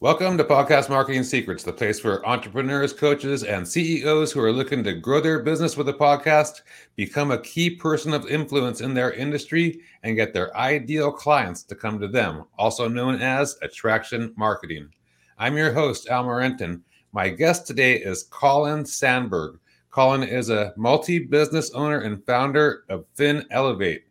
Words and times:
Welcome 0.00 0.36
to 0.38 0.44
Podcast 0.44 0.90
Marketing 0.90 1.22
Secrets, 1.22 1.62
the 1.62 1.72
place 1.72 2.00
for 2.00 2.26
entrepreneurs, 2.26 2.92
coaches, 2.92 3.44
and 3.44 3.66
CEOs 3.66 4.32
who 4.32 4.40
are 4.40 4.52
looking 4.52 4.82
to 4.82 4.92
grow 4.92 5.20
their 5.20 5.38
business 5.38 5.76
with 5.76 5.88
a 5.88 5.94
podcast, 5.94 6.62
become 6.96 7.30
a 7.30 7.40
key 7.40 7.70
person 7.70 8.12
of 8.12 8.26
influence 8.26 8.80
in 8.80 8.92
their 8.92 9.12
industry, 9.12 9.80
and 10.02 10.16
get 10.16 10.34
their 10.34 10.54
ideal 10.56 11.12
clients 11.12 11.62
to 11.62 11.76
come 11.76 12.00
to 12.00 12.08
them, 12.08 12.44
also 12.58 12.88
known 12.88 13.22
as 13.22 13.56
attraction 13.62 14.34
marketing. 14.36 14.88
I'm 15.38 15.56
your 15.56 15.72
host, 15.72 16.08
Al 16.08 16.24
Morenton. 16.24 16.82
My 17.12 17.28
guest 17.28 17.64
today 17.64 17.94
is 17.94 18.24
Colin 18.24 18.84
Sanburg. 18.84 19.60
Colin 19.90 20.24
is 20.24 20.50
a 20.50 20.74
multi 20.76 21.20
business 21.20 21.70
owner 21.70 22.00
and 22.00 22.26
founder 22.26 22.84
of 22.88 23.06
FinElevate. 23.16 24.02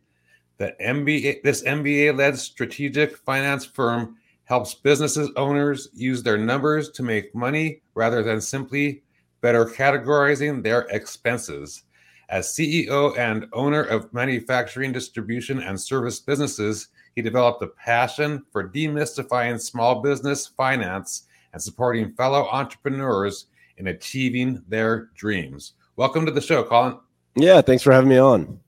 The 0.57 0.75
MBA, 0.81 1.43
this 1.43 1.61
MBA 1.63 2.18
led 2.18 2.39
strategic 2.39 3.18
finance 3.18 3.65
firm 3.65 4.15
helps 4.54 4.76
businesses 4.76 5.32
owners 5.36 5.90
use 5.96 6.22
their 6.22 6.38
numbers 6.38 6.92
to 6.92 7.02
make 7.02 7.34
money 7.34 7.82
rather 7.96 8.21
than 8.21 8.39
simply 8.39 9.02
better 9.42 9.66
categorizing 9.66 10.61
their 10.61 10.82
expenses. 10.92 11.86
As 12.30 12.50
CEO 12.50 13.18
and 13.18 13.47
owner 13.54 13.82
of 13.82 14.14
manufacturing, 14.14 14.92
distribution, 14.92 15.60
and 15.60 15.82
service 15.82 16.20
businesses, 16.20 16.89
he 17.16 17.21
developed 17.24 17.64
a 17.64 17.68
passion 17.68 18.44
for 18.52 18.70
demystifying 18.70 19.60
small 19.60 20.04
business 20.04 20.46
finance 20.46 21.24
and 21.54 21.60
supporting 21.60 22.14
fellow 22.14 22.47
entrepreneurs 22.52 23.47
in 23.78 23.88
achieving 23.88 24.61
their 24.68 25.10
dreams. 25.16 25.74
Welcome 25.96 26.28
to 26.28 26.32
the 26.32 26.42
show, 26.42 26.61
Colin. 26.64 27.00
Yeah, 27.36 27.61
thanks 27.61 27.82
for 27.82 27.92
having 27.92 28.11
me 28.11 28.20
on. 28.20 28.60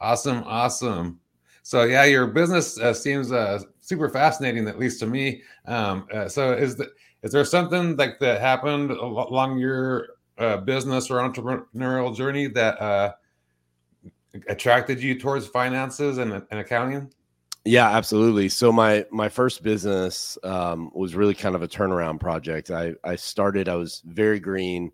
Awesome, 0.00 0.42
awesome. 0.44 1.20
So 1.62 1.84
yeah, 1.84 2.02
your 2.02 2.26
business 2.26 2.80
uh, 2.80 2.92
seems 2.92 3.30
uh, 3.30 3.60
super 3.90 4.08
fascinating, 4.08 4.68
at 4.68 4.78
least 4.78 5.00
to 5.00 5.06
me. 5.06 5.42
Um, 5.66 6.06
uh, 6.14 6.28
so 6.28 6.52
is 6.52 6.76
the, 6.76 6.92
is 7.22 7.32
there 7.32 7.44
something 7.44 7.96
like 7.96 8.20
that 8.20 8.40
happened 8.40 8.92
along 8.92 9.58
your 9.58 10.10
uh, 10.38 10.58
business 10.58 11.10
or 11.10 11.16
entrepreneurial 11.16 12.16
journey 12.16 12.46
that 12.46 12.80
uh, 12.80 13.12
attracted 14.46 15.02
you 15.02 15.18
towards 15.18 15.48
finances 15.48 16.18
and, 16.18 16.32
and, 16.32 16.60
accounting? 16.60 17.12
Yeah, 17.64 17.90
absolutely. 17.90 18.48
So 18.48 18.72
my 18.72 19.04
my 19.10 19.28
first 19.28 19.62
business 19.64 20.38
um, 20.44 20.92
was 20.94 21.16
really 21.16 21.34
kind 21.34 21.56
of 21.56 21.62
a 21.62 21.68
turnaround 21.68 22.20
project. 22.20 22.70
I 22.70 22.94
I 23.04 23.16
started. 23.16 23.68
I 23.68 23.74
was 23.74 24.02
very 24.06 24.38
green 24.38 24.92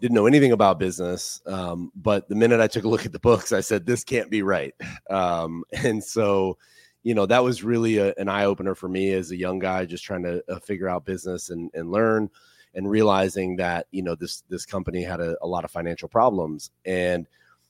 didn't 0.00 0.14
know 0.14 0.26
anything 0.26 0.52
about 0.52 0.78
business. 0.78 1.40
Um, 1.46 1.90
but 1.94 2.28
the 2.28 2.34
minute 2.34 2.60
I 2.60 2.66
took 2.66 2.84
a 2.84 2.88
look 2.88 3.06
at 3.06 3.12
the 3.12 3.18
books, 3.18 3.52
I 3.52 3.60
said, 3.60 3.86
this 3.86 4.04
can't 4.04 4.30
be 4.30 4.42
right. 4.42 4.74
Um, 5.08 5.64
and 5.72 6.04
so, 6.04 6.58
you 7.04 7.14
know, 7.14 7.26
that 7.26 7.44
was 7.44 7.62
really 7.62 7.98
a, 7.98 8.12
an 8.18 8.28
eye 8.28 8.44
opener 8.44 8.74
for 8.74 8.88
me 8.88 9.12
as 9.12 9.30
a 9.30 9.36
young 9.36 9.60
guy, 9.60 9.84
just 9.84 10.02
trying 10.02 10.24
to 10.24 10.42
uh, 10.48 10.58
figure 10.58 10.88
out 10.88 11.04
business 11.04 11.50
and, 11.50 11.70
and 11.74 11.92
learn 11.92 12.28
and 12.74 12.90
realizing 12.90 13.54
that, 13.56 13.86
you 13.92 14.02
know, 14.02 14.16
this, 14.16 14.42
this 14.48 14.66
company 14.66 15.02
had 15.02 15.20
a, 15.20 15.36
a 15.40 15.46
lot 15.46 15.64
of 15.64 15.70
financial 15.70 16.08
problems. 16.08 16.72
And 16.84 17.28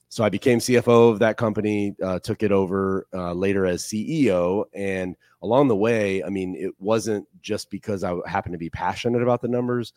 so 0.09 0.23
I 0.23 0.29
became 0.29 0.57
CFO 0.57 1.11
of 1.11 1.19
that 1.19 1.37
company, 1.37 1.95
uh, 2.01 2.17
took 2.19 2.41
it 2.41 2.51
over 2.51 3.05
uh, 3.13 3.33
later 3.33 3.67
as 3.67 3.83
CEO. 3.83 4.65
And 4.73 5.15
along 5.43 5.67
the 5.67 5.75
way, 5.75 6.23
I 6.23 6.29
mean, 6.29 6.55
it 6.55 6.73
wasn't 6.79 7.27
just 7.41 7.69
because 7.69 8.03
I 8.03 8.15
happened 8.25 8.53
to 8.53 8.59
be 8.59 8.69
passionate 8.71 9.21
about 9.21 9.41
the 9.41 9.47
numbers 9.47 9.93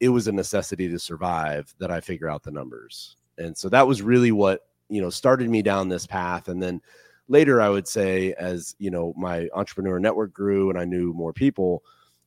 it 0.00 0.08
was 0.08 0.28
a 0.28 0.32
necessity 0.32 0.88
to 0.88 0.98
survive 0.98 1.74
that 1.78 1.90
I 1.90 2.00
figure 2.00 2.28
out 2.28 2.42
the 2.42 2.50
numbers. 2.50 3.16
And 3.38 3.56
so 3.56 3.68
that 3.70 3.86
was 3.86 4.02
really 4.02 4.32
what, 4.32 4.66
you 4.88 5.00
know, 5.00 5.10
started 5.10 5.48
me 5.48 5.62
down 5.62 5.88
this 5.88 6.06
path. 6.06 6.48
And 6.48 6.62
then 6.62 6.80
later, 7.28 7.60
I 7.60 7.68
would 7.68 7.88
say, 7.88 8.32
as, 8.34 8.74
you 8.78 8.90
know, 8.90 9.14
my 9.16 9.48
entrepreneur 9.54 9.98
network 9.98 10.32
grew 10.32 10.70
and 10.70 10.78
I 10.78 10.84
knew 10.84 11.12
more 11.12 11.32
people, 11.32 11.82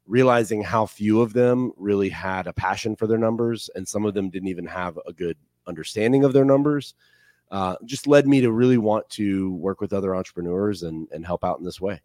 realizing 0.05 0.61
how 0.61 0.86
few 0.86 1.22
of 1.22 1.33
them 1.33 1.72
really 1.78 2.09
had 2.09 2.47
a 2.47 2.53
passion 2.53 2.95
for 2.95 3.08
their 3.08 3.17
numbers 3.17 3.70
and 3.75 3.88
some 3.88 4.05
of 4.05 4.14
them 4.14 4.30
didn't 4.30 4.50
even 4.50 4.66
have 4.66 5.00
a 5.08 5.14
good 5.14 5.38
understanding 5.67 6.23
of 6.23 6.33
their 6.33 6.45
numbers. 6.45 6.95
Uh, 7.52 7.76
just 7.86 8.08
led 8.08 8.27
me 8.27 8.42
to 8.42 8.52
really 8.52 8.77
want 8.77 9.09
to 9.09 9.52
work 9.55 9.82
with 9.82 9.93
other 9.93 10.15
entrepreneurs 10.15 10.83
and, 10.83 11.08
and 11.11 11.26
help 11.26 11.43
out 11.43 11.59
in 11.59 11.65
this 11.65 11.82
way. 11.82 11.99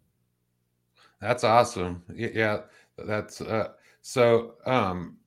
That's 1.21 1.43
awesome. 1.43 2.03
Yeah, 2.13 2.61
that's 2.97 3.41
uh, 3.41 3.69
so. 4.01 4.55
Um, 4.65 5.17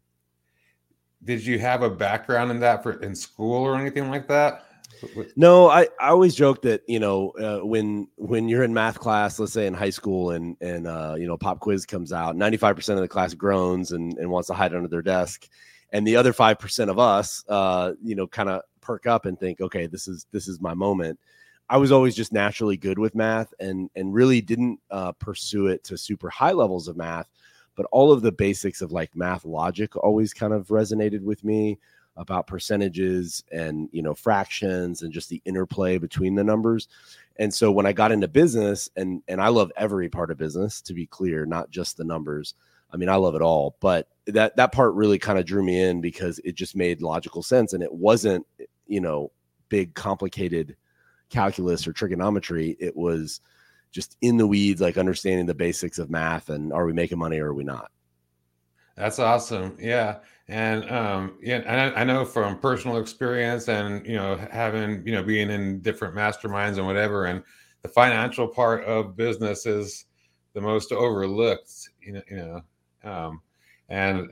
did 1.24 1.44
you 1.44 1.58
have 1.58 1.82
a 1.82 1.90
background 1.90 2.50
in 2.50 2.60
that 2.60 2.82
for 2.82 2.92
in 3.02 3.14
school 3.14 3.64
or 3.64 3.76
anything 3.76 4.08
like 4.08 4.28
that? 4.28 4.66
No, 5.36 5.68
I, 5.68 5.82
I 6.00 6.08
always 6.08 6.34
joke 6.34 6.62
that 6.62 6.82
you 6.88 6.98
know 6.98 7.30
uh, 7.30 7.64
when 7.64 8.08
when 8.16 8.48
you're 8.48 8.64
in 8.64 8.74
math 8.74 8.98
class, 8.98 9.38
let's 9.38 9.52
say 9.52 9.66
in 9.66 9.74
high 9.74 9.90
school, 9.90 10.30
and 10.30 10.56
and 10.60 10.86
uh, 10.86 11.14
you 11.18 11.26
know 11.26 11.36
pop 11.36 11.60
quiz 11.60 11.86
comes 11.86 12.12
out, 12.12 12.36
ninety 12.36 12.56
five 12.56 12.76
percent 12.76 12.98
of 12.98 13.02
the 13.02 13.08
class 13.08 13.34
groans 13.34 13.92
and, 13.92 14.16
and 14.18 14.30
wants 14.30 14.48
to 14.48 14.54
hide 14.54 14.74
under 14.74 14.88
their 14.88 15.02
desk, 15.02 15.48
and 15.92 16.06
the 16.06 16.16
other 16.16 16.32
five 16.32 16.58
percent 16.58 16.90
of 16.90 16.98
us, 16.98 17.44
uh, 17.48 17.92
you 18.02 18.14
know, 18.14 18.26
kind 18.26 18.48
of 18.48 18.62
perk 18.80 19.06
up 19.06 19.26
and 19.26 19.38
think, 19.38 19.60
okay, 19.60 19.86
this 19.86 20.08
is 20.08 20.26
this 20.32 20.48
is 20.48 20.60
my 20.60 20.74
moment. 20.74 21.18
I 21.70 21.76
was 21.76 21.92
always 21.92 22.16
just 22.16 22.32
naturally 22.32 22.76
good 22.76 22.98
with 22.98 23.14
math, 23.14 23.52
and 23.60 23.90
and 23.94 24.14
really 24.14 24.40
didn't 24.40 24.80
uh, 24.90 25.12
pursue 25.12 25.66
it 25.68 25.84
to 25.84 25.98
super 25.98 26.30
high 26.30 26.52
levels 26.52 26.88
of 26.88 26.96
math 26.96 27.28
but 27.78 27.86
all 27.92 28.10
of 28.10 28.22
the 28.22 28.32
basics 28.32 28.82
of 28.82 28.90
like 28.90 29.14
math 29.14 29.44
logic 29.44 29.96
always 29.96 30.34
kind 30.34 30.52
of 30.52 30.66
resonated 30.66 31.22
with 31.22 31.44
me 31.44 31.78
about 32.18 32.46
percentages 32.46 33.42
and 33.50 33.88
you 33.92 34.02
know 34.02 34.14
fractions 34.14 35.02
and 35.02 35.12
just 35.12 35.28
the 35.28 35.40
interplay 35.44 35.96
between 35.96 36.34
the 36.34 36.44
numbers 36.44 36.88
and 37.36 37.52
so 37.52 37.72
when 37.72 37.86
i 37.86 37.92
got 37.92 38.12
into 38.12 38.28
business 38.28 38.90
and 38.96 39.22
and 39.28 39.40
i 39.40 39.48
love 39.48 39.72
every 39.76 40.08
part 40.08 40.30
of 40.30 40.36
business 40.36 40.82
to 40.82 40.92
be 40.92 41.06
clear 41.06 41.46
not 41.46 41.70
just 41.70 41.96
the 41.96 42.04
numbers 42.04 42.54
i 42.92 42.96
mean 42.96 43.08
i 43.08 43.16
love 43.16 43.34
it 43.34 43.42
all 43.42 43.76
but 43.80 44.08
that 44.26 44.54
that 44.56 44.72
part 44.72 44.94
really 44.94 45.18
kind 45.18 45.38
of 45.38 45.46
drew 45.46 45.62
me 45.62 45.80
in 45.80 46.00
because 46.00 46.38
it 46.44 46.54
just 46.54 46.76
made 46.76 47.00
logical 47.00 47.42
sense 47.42 47.72
and 47.72 47.82
it 47.82 47.92
wasn't 47.92 48.46
you 48.86 49.00
know 49.00 49.30
big 49.68 49.94
complicated 49.94 50.76
calculus 51.30 51.86
or 51.86 51.92
trigonometry 51.92 52.76
it 52.80 52.96
was 52.96 53.40
just 53.90 54.16
in 54.20 54.36
the 54.36 54.46
weeds, 54.46 54.80
like 54.80 54.98
understanding 54.98 55.46
the 55.46 55.54
basics 55.54 55.98
of 55.98 56.10
math 56.10 56.50
and 56.50 56.72
are 56.72 56.86
we 56.86 56.92
making 56.92 57.18
money 57.18 57.38
or 57.38 57.48
are 57.48 57.54
we 57.54 57.64
not? 57.64 57.90
That's 58.96 59.18
awesome. 59.18 59.76
Yeah. 59.80 60.18
And 60.48 60.90
um, 60.90 61.36
yeah, 61.42 61.56
and 61.56 61.94
I, 61.94 62.00
I, 62.00 62.04
know 62.04 62.24
from 62.24 62.58
personal 62.58 62.96
experience 62.96 63.68
and 63.68 64.06
you 64.06 64.16
know 64.16 64.36
having 64.50 65.06
you 65.06 65.12
know 65.12 65.22
being 65.22 65.50
in 65.50 65.80
different 65.80 66.14
masterminds 66.14 66.78
and 66.78 66.86
whatever, 66.86 67.26
and 67.26 67.42
the 67.82 67.88
financial 67.88 68.48
part 68.48 68.82
of 68.84 69.14
business 69.14 69.66
is 69.66 70.06
the 70.54 70.60
most 70.62 70.90
overlooked. 70.90 71.70
You 72.00 72.12
know, 72.14 72.22
you 72.30 72.36
know, 72.36 72.62
um, 73.04 73.42
and 73.90 74.30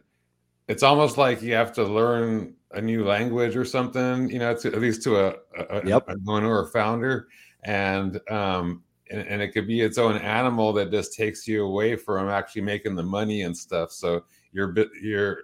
it's 0.69 0.83
almost 0.83 1.19
like 1.19 1.43
you 1.43 1.53
have 1.53 1.75
to 1.75 1.85
learn 1.85 2.55
a 2.71 2.81
new 2.81 3.05
language 3.05 3.55
or 3.55 3.67
something. 3.67 4.31
You 4.31 4.39
know, 4.39 4.57
to, 4.57 4.69
at 4.69 4.81
least 4.81 5.03
to 5.03 5.19
a, 5.19 5.35
a, 5.69 5.87
yep. 5.87 6.09
a 6.09 6.17
owner 6.27 6.51
or 6.51 6.69
founder, 6.69 7.29
and 7.65 8.19
um, 8.31 8.83
and, 9.11 9.21
and, 9.21 9.43
it 9.43 9.49
could 9.49 9.67
be 9.67 9.83
its 9.83 9.99
own 9.99 10.17
animal 10.17 10.73
that 10.73 10.91
just 10.91 11.15
takes 11.15 11.47
you 11.47 11.65
away 11.65 11.95
from 11.95 12.31
actually 12.31 12.63
making 12.63 12.97
the 12.97 13.03
money 13.03 13.43
and 13.43 13.55
stuff. 13.55 13.93
So 13.93 14.25
you're 14.53 14.75
you're 15.03 15.41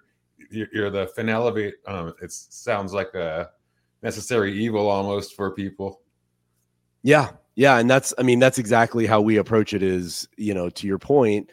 you're 0.53 0.91
the 0.91 1.07
FinElevate. 1.17 1.73
Um, 1.87 2.15
it 2.23 2.33
sounds 2.33 2.93
like 2.93 3.15
a 3.15 3.51
necessary 4.03 4.53
evil 4.53 4.89
almost 4.89 5.35
for 5.35 5.51
people. 5.53 6.01
Yeah, 7.03 7.31
yeah, 7.55 7.79
and 7.79 7.89
that's 7.91 8.15
I 8.19 8.23
mean 8.23 8.39
that's 8.39 8.59
exactly 8.59 9.07
how 9.07 9.21
we 9.21 9.37
approach 9.37 9.75
it. 9.75 9.83
Is 9.83 10.29
you 10.37 10.55
know 10.55 10.71
to 10.71 10.87
your 10.87 10.99
point, 10.99 11.51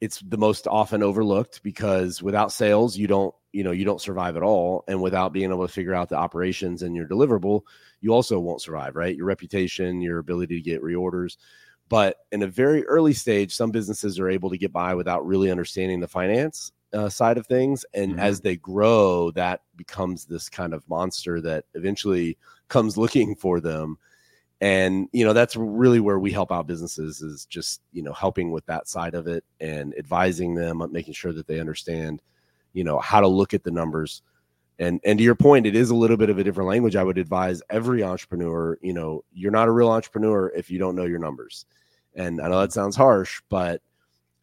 it's 0.00 0.20
the 0.20 0.38
most 0.38 0.66
often 0.66 1.02
overlooked 1.02 1.62
because 1.62 2.22
without 2.22 2.52
sales 2.52 2.96
you 2.96 3.06
don't 3.06 3.34
you 3.52 3.64
know 3.64 3.72
you 3.72 3.84
don't 3.84 4.00
survive 4.00 4.36
at 4.36 4.42
all, 4.42 4.84
and 4.88 5.02
without 5.02 5.32
being 5.32 5.50
able 5.50 5.66
to 5.66 5.72
figure 5.72 5.94
out 5.94 6.08
the 6.08 6.16
operations 6.16 6.82
and 6.82 6.94
your 6.96 7.06
deliverable, 7.06 7.62
you 8.00 8.12
also 8.12 8.38
won't 8.38 8.62
survive, 8.62 8.96
right? 8.96 9.16
Your 9.16 9.26
reputation, 9.26 10.00
your 10.00 10.18
ability 10.18 10.56
to 10.56 10.62
get 10.62 10.82
reorders. 10.82 11.36
But 11.88 12.16
in 12.32 12.42
a 12.42 12.46
very 12.46 12.84
early 12.86 13.12
stage, 13.12 13.54
some 13.54 13.70
businesses 13.70 14.18
are 14.18 14.30
able 14.30 14.50
to 14.50 14.58
get 14.58 14.72
by 14.72 14.94
without 14.94 15.26
really 15.26 15.50
understanding 15.50 16.00
the 16.00 16.08
finance 16.08 16.72
uh, 16.94 17.08
side 17.08 17.38
of 17.38 17.46
things. 17.46 17.84
And 17.92 18.12
mm-hmm. 18.12 18.20
as 18.20 18.40
they 18.40 18.56
grow, 18.56 19.30
that 19.32 19.62
becomes 19.76 20.24
this 20.24 20.48
kind 20.48 20.72
of 20.72 20.88
monster 20.88 21.40
that 21.42 21.64
eventually 21.74 22.38
comes 22.68 22.96
looking 22.96 23.34
for 23.34 23.60
them. 23.60 23.98
And, 24.60 25.08
you 25.12 25.24
know, 25.24 25.32
that's 25.32 25.56
really 25.56 26.00
where 26.00 26.18
we 26.18 26.32
help 26.32 26.50
out 26.50 26.66
businesses 26.66 27.20
is 27.20 27.44
just, 27.46 27.82
you 27.92 28.02
know, 28.02 28.12
helping 28.12 28.50
with 28.50 28.64
that 28.66 28.88
side 28.88 29.14
of 29.14 29.26
it 29.26 29.44
and 29.60 29.94
advising 29.98 30.54
them, 30.54 30.82
making 30.90 31.12
sure 31.12 31.32
that 31.32 31.46
they 31.46 31.60
understand, 31.60 32.22
you 32.72 32.84
know, 32.84 32.98
how 32.98 33.20
to 33.20 33.28
look 33.28 33.52
at 33.52 33.64
the 33.64 33.70
numbers 33.70 34.22
and 34.78 35.00
and 35.04 35.18
to 35.18 35.24
your 35.24 35.34
point 35.34 35.66
it 35.66 35.76
is 35.76 35.90
a 35.90 35.94
little 35.94 36.16
bit 36.16 36.30
of 36.30 36.38
a 36.38 36.44
different 36.44 36.68
language 36.68 36.96
i 36.96 37.04
would 37.04 37.18
advise 37.18 37.62
every 37.70 38.02
entrepreneur 38.02 38.76
you 38.82 38.92
know 38.92 39.22
you're 39.32 39.52
not 39.52 39.68
a 39.68 39.72
real 39.72 39.90
entrepreneur 39.90 40.48
if 40.48 40.70
you 40.70 40.78
don't 40.78 40.96
know 40.96 41.04
your 41.04 41.18
numbers 41.18 41.66
and 42.14 42.40
i 42.40 42.48
know 42.48 42.60
that 42.60 42.72
sounds 42.72 42.96
harsh 42.96 43.40
but 43.48 43.80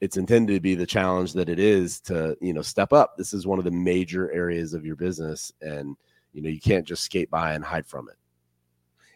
it's 0.02 0.18
intended 0.18 0.54
to 0.56 0.60
be 0.60 0.74
the 0.74 0.86
challenge 0.86 1.34
that 1.34 1.48
it 1.48 1.60
is 1.60 2.02
to 2.02 2.36
you 2.42 2.54
know 2.54 2.62
step 2.62 2.92
up. 2.92 3.16
This 3.18 3.34
is 3.34 3.48
one 3.48 3.60
of 3.60 3.66
the 3.66 3.72
major 3.72 4.32
areas 4.32 4.74
of 4.74 4.86
your 4.86 4.96
business 4.96 5.54
and 5.62 5.96
you 6.34 6.42
know 6.42 6.50
you 6.50 6.60
can't 6.60 6.86
just 6.86 7.04
skate 7.04 7.30
by 7.30 7.54
and 7.54 7.64
hide 7.64 7.86
from 7.86 8.10
it. 8.10 8.18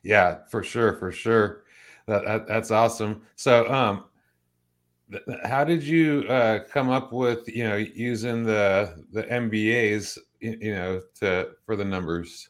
Yeah 0.03 0.39
for 0.49 0.63
sure 0.63 0.93
for 0.93 1.11
sure. 1.11 1.63
That, 2.07 2.23
that 2.25 2.47
that's 2.47 2.71
awesome. 2.71 3.23
So 3.35 3.69
um 3.71 4.05
how 5.43 5.63
did 5.63 5.83
you 5.83 6.25
uh, 6.29 6.59
come 6.71 6.89
up 6.89 7.13
with 7.13 7.47
you 7.47 7.63
know 7.63 7.75
using 7.75 8.43
the 8.43 9.03
the 9.11 9.23
MBAs 9.23 10.17
you 10.39 10.73
know 10.73 11.01
to 11.19 11.49
for 11.65 11.75
the 11.75 11.85
numbers? 11.85 12.49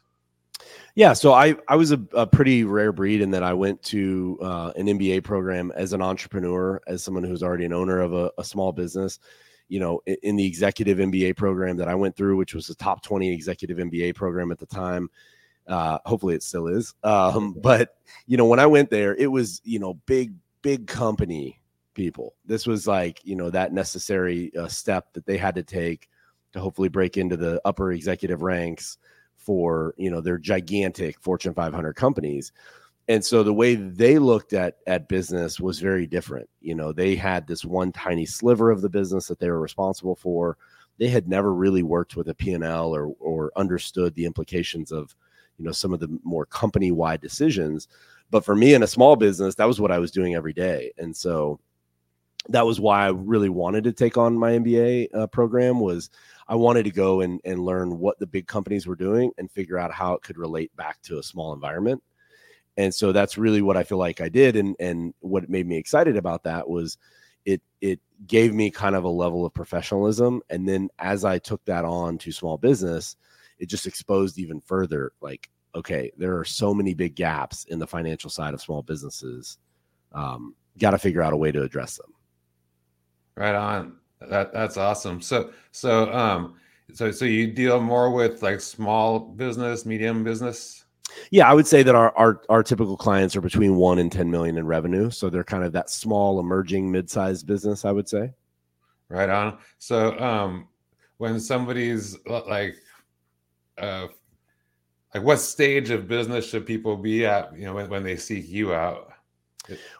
Yeah, 0.95 1.11
so 1.11 1.33
I 1.33 1.55
I 1.67 1.75
was 1.75 1.91
a, 1.91 1.99
a 2.13 2.25
pretty 2.25 2.63
rare 2.63 2.93
breed 2.93 3.19
in 3.19 3.31
that 3.31 3.43
I 3.43 3.53
went 3.53 3.83
to 3.83 4.39
uh, 4.41 4.71
an 4.77 4.87
MBA 4.87 5.25
program 5.25 5.73
as 5.75 5.91
an 5.91 6.01
entrepreneur, 6.01 6.81
as 6.87 7.03
someone 7.03 7.25
who's 7.25 7.43
already 7.43 7.65
an 7.65 7.73
owner 7.73 7.99
of 7.99 8.13
a, 8.13 8.31
a 8.37 8.43
small 8.45 8.71
business. 8.71 9.19
You 9.67 9.79
know, 9.81 10.01
in, 10.05 10.15
in 10.23 10.35
the 10.37 10.45
executive 10.45 10.99
MBA 10.99 11.35
program 11.35 11.75
that 11.77 11.89
I 11.89 11.95
went 11.95 12.15
through, 12.15 12.37
which 12.37 12.55
was 12.55 12.67
the 12.67 12.75
top 12.75 13.03
twenty 13.03 13.33
executive 13.33 13.77
MBA 13.77 14.15
program 14.15 14.51
at 14.51 14.59
the 14.59 14.65
time. 14.65 15.09
Uh, 15.67 15.97
hopefully, 16.05 16.33
it 16.33 16.43
still 16.43 16.67
is. 16.67 16.93
Um, 17.03 17.53
but 17.61 17.97
you 18.25 18.37
know, 18.37 18.45
when 18.45 18.59
I 18.59 18.65
went 18.65 18.89
there, 18.89 19.15
it 19.15 19.27
was 19.27 19.61
you 19.65 19.79
know 19.79 19.95
big 20.05 20.33
big 20.61 20.87
company 20.87 21.59
people. 21.93 22.35
This 22.45 22.65
was 22.65 22.87
like, 22.87 23.19
you 23.25 23.35
know, 23.35 23.49
that 23.49 23.73
necessary 23.73 24.55
uh, 24.55 24.67
step 24.67 25.11
that 25.13 25.25
they 25.25 25.37
had 25.37 25.55
to 25.55 25.63
take 25.63 26.07
to 26.53 26.61
hopefully 26.61 26.89
break 26.89 27.17
into 27.17 27.35
the 27.35 27.61
upper 27.65 27.91
executive 27.91 28.41
ranks 28.41 28.97
for, 29.45 29.93
you 29.97 30.09
know, 30.09 30.21
their 30.21 30.37
gigantic 30.37 31.19
Fortune 31.21 31.53
500 31.53 31.93
companies. 31.93 32.51
And 33.07 33.23
so 33.23 33.43
the 33.43 33.53
way 33.53 33.75
they 33.75 34.17
looked 34.17 34.53
at 34.53 34.77
at 34.87 35.07
business 35.07 35.59
was 35.59 35.79
very 35.79 36.07
different. 36.07 36.49
You 36.61 36.73
know, 36.73 36.91
they 36.91 37.15
had 37.15 37.45
this 37.45 37.63
one 37.63 37.91
tiny 37.91 38.25
sliver 38.25 38.71
of 38.71 38.81
the 38.81 38.89
business 38.89 39.27
that 39.27 39.39
they 39.39 39.49
were 39.49 39.61
responsible 39.61 40.15
for. 40.15 40.57
They 40.97 41.07
had 41.07 41.27
never 41.27 41.53
really 41.53 41.83
worked 41.83 42.15
with 42.15 42.29
a 42.29 42.33
P&L 42.33 42.95
or 42.95 43.13
or 43.19 43.51
understood 43.55 44.15
the 44.15 44.25
implications 44.25 44.91
of, 44.91 45.15
you 45.59 45.65
know, 45.65 45.71
some 45.71 45.93
of 45.93 45.99
the 45.99 46.19
more 46.23 46.47
company-wide 46.47 47.21
decisions. 47.21 47.87
But 48.31 48.43
for 48.43 48.55
me 48.55 48.73
in 48.73 48.81
a 48.81 48.87
small 48.87 49.15
business, 49.15 49.53
that 49.55 49.67
was 49.67 49.79
what 49.79 49.91
I 49.91 49.99
was 49.99 50.09
doing 50.09 50.33
every 50.33 50.53
day. 50.53 50.91
And 50.97 51.15
so 51.15 51.59
that 52.49 52.65
was 52.65 52.79
why 52.79 53.05
I 53.05 53.09
really 53.09 53.49
wanted 53.49 53.83
to 53.83 53.91
take 53.91 54.17
on 54.17 54.37
my 54.37 54.53
MBA 54.53 55.09
uh, 55.13 55.27
program 55.27 55.79
was 55.79 56.09
I 56.47 56.55
wanted 56.55 56.83
to 56.83 56.91
go 56.91 57.21
and, 57.21 57.41
and 57.43 57.65
learn 57.65 57.97
what 57.97 58.19
the 58.19 58.27
big 58.27 58.47
companies 58.47 58.85
were 58.85 58.95
doing 58.95 59.31
and 59.37 59.49
figure 59.51 59.79
out 59.79 59.91
how 59.91 60.13
it 60.13 60.21
could 60.21 60.37
relate 60.37 60.75
back 60.75 61.01
to 61.03 61.17
a 61.17 61.23
small 61.23 61.53
environment. 61.53 62.03
And 62.77 62.93
so 62.93 63.11
that's 63.11 63.37
really 63.37 63.61
what 63.61 63.77
I 63.77 63.83
feel 63.83 63.97
like 63.97 64.21
I 64.21 64.29
did. 64.29 64.55
And 64.55 64.75
and 64.79 65.13
what 65.21 65.49
made 65.49 65.65
me 65.65 65.77
excited 65.77 66.17
about 66.17 66.43
that 66.43 66.67
was 66.67 66.97
it 67.45 67.61
it 67.81 67.99
gave 68.27 68.53
me 68.53 68.69
kind 68.69 68.95
of 68.95 69.05
a 69.05 69.09
level 69.09 69.45
of 69.45 69.53
professionalism. 69.53 70.41
And 70.49 70.67
then 70.67 70.89
as 70.99 71.23
I 71.23 71.39
took 71.39 71.63
that 71.65 71.85
on 71.85 72.17
to 72.19 72.31
small 72.31 72.57
business, 72.57 73.15
it 73.59 73.69
just 73.69 73.87
exposed 73.87 74.37
even 74.37 74.59
further 74.61 75.13
like, 75.21 75.49
okay, 75.73 76.11
there 76.17 76.37
are 76.37 76.45
so 76.45 76.73
many 76.73 76.93
big 76.93 77.15
gaps 77.15 77.65
in 77.65 77.79
the 77.79 77.87
financial 77.87 78.29
side 78.29 78.53
of 78.53 78.61
small 78.61 78.81
businesses. 78.81 79.57
Um, 80.11 80.55
got 80.77 80.91
to 80.91 80.97
figure 80.97 81.21
out 81.21 81.33
a 81.33 81.37
way 81.37 81.51
to 81.51 81.63
address 81.63 81.97
them. 81.97 82.13
Right 83.35 83.55
on. 83.55 83.97
That 84.21 84.53
that's 84.53 84.77
awesome. 84.77 85.21
So 85.21 85.51
so 85.71 86.11
um 86.13 86.55
so 86.93 87.11
so 87.11 87.25
you 87.25 87.47
deal 87.47 87.79
more 87.81 88.11
with 88.11 88.41
like 88.41 88.61
small 88.61 89.19
business, 89.19 89.85
medium 89.85 90.23
business? 90.23 90.85
Yeah, 91.31 91.49
I 91.49 91.53
would 91.53 91.67
say 91.67 91.83
that 91.83 91.95
our 91.95 92.15
our 92.17 92.41
our 92.49 92.63
typical 92.63 92.97
clients 92.97 93.35
are 93.35 93.41
between 93.41 93.75
1 93.75 93.99
and 93.99 94.11
10 94.11 94.29
million 94.29 94.57
in 94.57 94.65
revenue, 94.65 95.09
so 95.09 95.29
they're 95.29 95.43
kind 95.43 95.63
of 95.63 95.71
that 95.73 95.89
small 95.89 96.39
emerging 96.39 96.91
mid-sized 96.91 97.45
business, 97.45 97.85
I 97.85 97.91
would 97.91 98.09
say. 98.09 98.33
Right 99.09 99.29
on. 99.29 99.57
So 99.79 100.17
um 100.19 100.67
when 101.17 101.39
somebody's 101.39 102.17
uh, 102.27 102.45
like 102.45 102.75
uh 103.77 104.07
like 105.13 105.23
what 105.23 105.37
stage 105.37 105.91
of 105.91 106.07
business 106.09 106.47
should 106.49 106.65
people 106.65 106.97
be 106.97 107.25
at, 107.25 107.57
you 107.57 107.65
know, 107.65 107.73
when, 107.73 107.89
when 107.89 108.03
they 108.03 108.17
seek 108.17 108.49
you 108.49 108.73
out? 108.73 109.13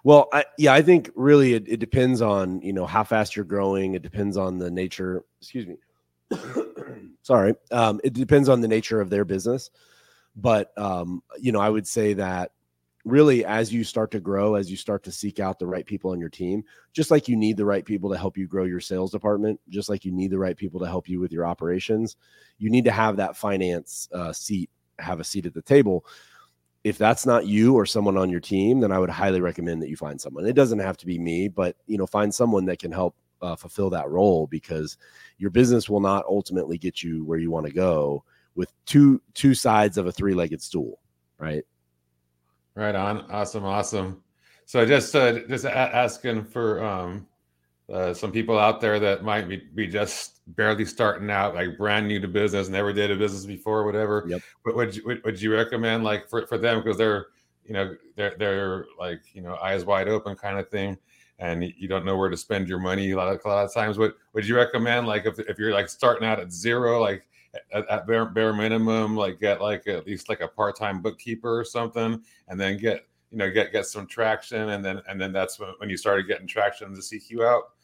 Well, 0.03 0.29
I, 0.33 0.45
yeah, 0.57 0.73
I 0.73 0.81
think 0.81 1.09
really 1.15 1.53
it, 1.53 1.67
it, 1.67 1.79
depends 1.79 2.21
on 2.21 2.61
you 2.61 2.73
know 2.73 2.85
how 2.85 3.03
fast 3.03 3.35
you're 3.35 3.45
growing. 3.45 3.95
It 3.95 4.01
depends 4.01 4.37
on 4.37 4.57
the 4.57 4.71
nature. 4.71 5.23
Excuse 5.41 5.67
me. 5.67 5.77
Sorry. 7.21 7.55
Um, 7.71 7.99
it 8.03 8.13
depends 8.13 8.49
on 8.49 8.61
the 8.61 8.67
nature 8.67 9.01
of 9.01 9.09
their 9.09 9.25
business, 9.25 9.71
but 10.35 10.77
um, 10.77 11.23
you 11.39 11.51
know 11.51 11.59
I 11.59 11.69
would 11.69 11.87
say 11.87 12.13
that 12.13 12.51
really 13.05 13.45
as 13.45 13.71
you 13.71 13.83
start 13.83 14.11
to 14.11 14.19
grow, 14.19 14.55
as 14.55 14.69
you 14.69 14.75
start 14.75 15.03
to 15.03 15.11
seek 15.11 15.39
out 15.39 15.59
the 15.59 15.67
right 15.67 15.85
people 15.85 16.11
on 16.11 16.19
your 16.19 16.29
team, 16.29 16.63
just 16.91 17.11
like 17.11 17.27
you 17.27 17.35
need 17.35 17.55
the 17.55 17.65
right 17.65 17.85
people 17.85 18.09
to 18.09 18.17
help 18.17 18.37
you 18.37 18.47
grow 18.47 18.65
your 18.65 18.79
sales 18.79 19.11
department, 19.11 19.59
just 19.69 19.89
like 19.89 20.03
you 20.03 20.11
need 20.11 20.31
the 20.31 20.39
right 20.39 20.57
people 20.57 20.79
to 20.79 20.87
help 20.87 21.07
you 21.07 21.19
with 21.19 21.31
your 21.31 21.45
operations, 21.45 22.17
you 22.57 22.69
need 22.69 22.85
to 22.85 22.91
have 22.91 23.17
that 23.17 23.37
finance 23.37 24.09
uh, 24.11 24.33
seat, 24.33 24.69
have 24.97 25.19
a 25.19 25.23
seat 25.23 25.45
at 25.45 25.53
the 25.53 25.61
table 25.61 26.03
if 26.85 26.99
that's 26.99 27.25
not 27.25 27.47
you 27.47 27.73
or 27.73 27.83
someone 27.83 28.15
on 28.15 28.29
your 28.29 28.39
team, 28.39 28.79
then 28.79 28.91
I 28.91 28.99
would 28.99 29.09
highly 29.09 29.41
recommend 29.41 29.81
that 29.81 29.89
you 29.89 29.97
find 29.97 30.21
someone. 30.21 30.45
It 30.45 30.53
doesn't 30.53 30.77
have 30.77 30.97
to 30.97 31.07
be 31.07 31.17
me, 31.17 31.47
but 31.47 31.75
you 31.87 31.97
know, 31.97 32.05
find 32.05 32.33
someone 32.33 32.63
that 32.65 32.77
can 32.77 32.91
help 32.91 33.15
uh, 33.41 33.55
fulfill 33.55 33.89
that 33.89 34.07
role 34.07 34.45
because 34.45 34.95
your 35.39 35.49
business 35.49 35.89
will 35.89 35.99
not 35.99 36.25
ultimately 36.29 36.77
get 36.77 37.01
you 37.01 37.25
where 37.25 37.39
you 37.39 37.49
want 37.49 37.65
to 37.65 37.71
go 37.73 38.23
with 38.53 38.71
two 38.85 39.19
two 39.33 39.55
sides 39.55 39.97
of 39.97 40.05
a 40.05 40.11
three-legged 40.11 40.61
stool, 40.61 40.99
right? 41.39 41.63
Right 42.75 42.93
on. 42.95 43.25
Awesome, 43.31 43.65
awesome. 43.65 44.21
So 44.65 44.85
just 44.85 45.15
uh, 45.15 45.39
just 45.47 45.65
a- 45.65 45.75
asking 45.75 46.43
for 46.43 46.83
um, 46.83 47.25
uh, 47.91 48.13
some 48.13 48.31
people 48.31 48.57
out 48.57 48.81
there 48.81 48.99
that 48.99 49.23
might 49.23 49.47
be, 49.47 49.57
be 49.75 49.85
just 49.87 50.41
barely 50.55 50.85
starting 50.85 51.29
out, 51.29 51.53
like 51.53 51.77
brand 51.77 52.07
new 52.07 52.19
to 52.19 52.27
business, 52.27 52.67
never 52.67 52.91
did 52.91 53.11
a 53.11 53.15
business 53.15 53.45
before, 53.45 53.85
whatever. 53.85 54.25
Yep. 54.27 54.41
But 54.63 54.75
would 54.75 54.95
you, 54.95 55.03
would, 55.05 55.23
would 55.23 55.41
you 55.41 55.53
recommend 55.53 56.03
like 56.03 56.27
for, 56.27 56.47
for 56.47 56.57
them 56.57 56.81
because 56.81 56.97
they're 56.97 57.27
you 57.63 57.73
know 57.73 57.95
they're 58.15 58.35
they're 58.37 58.85
like 58.99 59.21
you 59.33 59.41
know 59.41 59.55
eyes 59.57 59.85
wide 59.85 60.07
open 60.07 60.35
kind 60.35 60.57
of 60.57 60.69
thing, 60.69 60.97
and 61.37 61.63
you 61.77 61.87
don't 61.87 62.05
know 62.05 62.17
where 62.17 62.29
to 62.29 62.37
spend 62.37 62.67
your 62.67 62.79
money 62.79 63.11
a 63.11 63.17
lot 63.17 63.31
of, 63.31 63.39
a 63.45 63.47
lot 63.47 63.65
of 63.65 63.73
times. 63.73 63.99
Would 63.99 64.13
would 64.33 64.47
you 64.47 64.55
recommend 64.55 65.05
like 65.05 65.25
if 65.25 65.37
if 65.39 65.59
you're 65.59 65.73
like 65.73 65.89
starting 65.89 66.27
out 66.27 66.39
at 66.39 66.51
zero, 66.51 66.99
like 66.99 67.27
at, 67.71 67.87
at 67.87 68.07
bare 68.07 68.25
bare 68.25 68.53
minimum, 68.53 69.15
like 69.15 69.39
get 69.39 69.61
like 69.61 69.87
at 69.87 70.07
least 70.07 70.27
like 70.27 70.41
a 70.41 70.47
part 70.47 70.75
time 70.75 71.03
bookkeeper 71.03 71.59
or 71.59 71.63
something, 71.63 72.19
and 72.47 72.59
then 72.59 72.77
get 72.77 73.05
you 73.31 73.37
know 73.37 73.51
get 73.51 73.71
get 73.71 73.85
some 73.85 74.07
traction 74.07 74.69
and 74.69 74.83
then 74.83 75.01
and 75.07 75.19
then 75.19 75.31
that's 75.31 75.59
when, 75.59 75.69
when 75.79 75.89
you 75.89 75.97
started 75.97 76.27
getting 76.27 76.47
traction 76.47 76.95
to 76.95 77.01
seek 77.01 77.29
you 77.29 77.43
out 77.43 77.74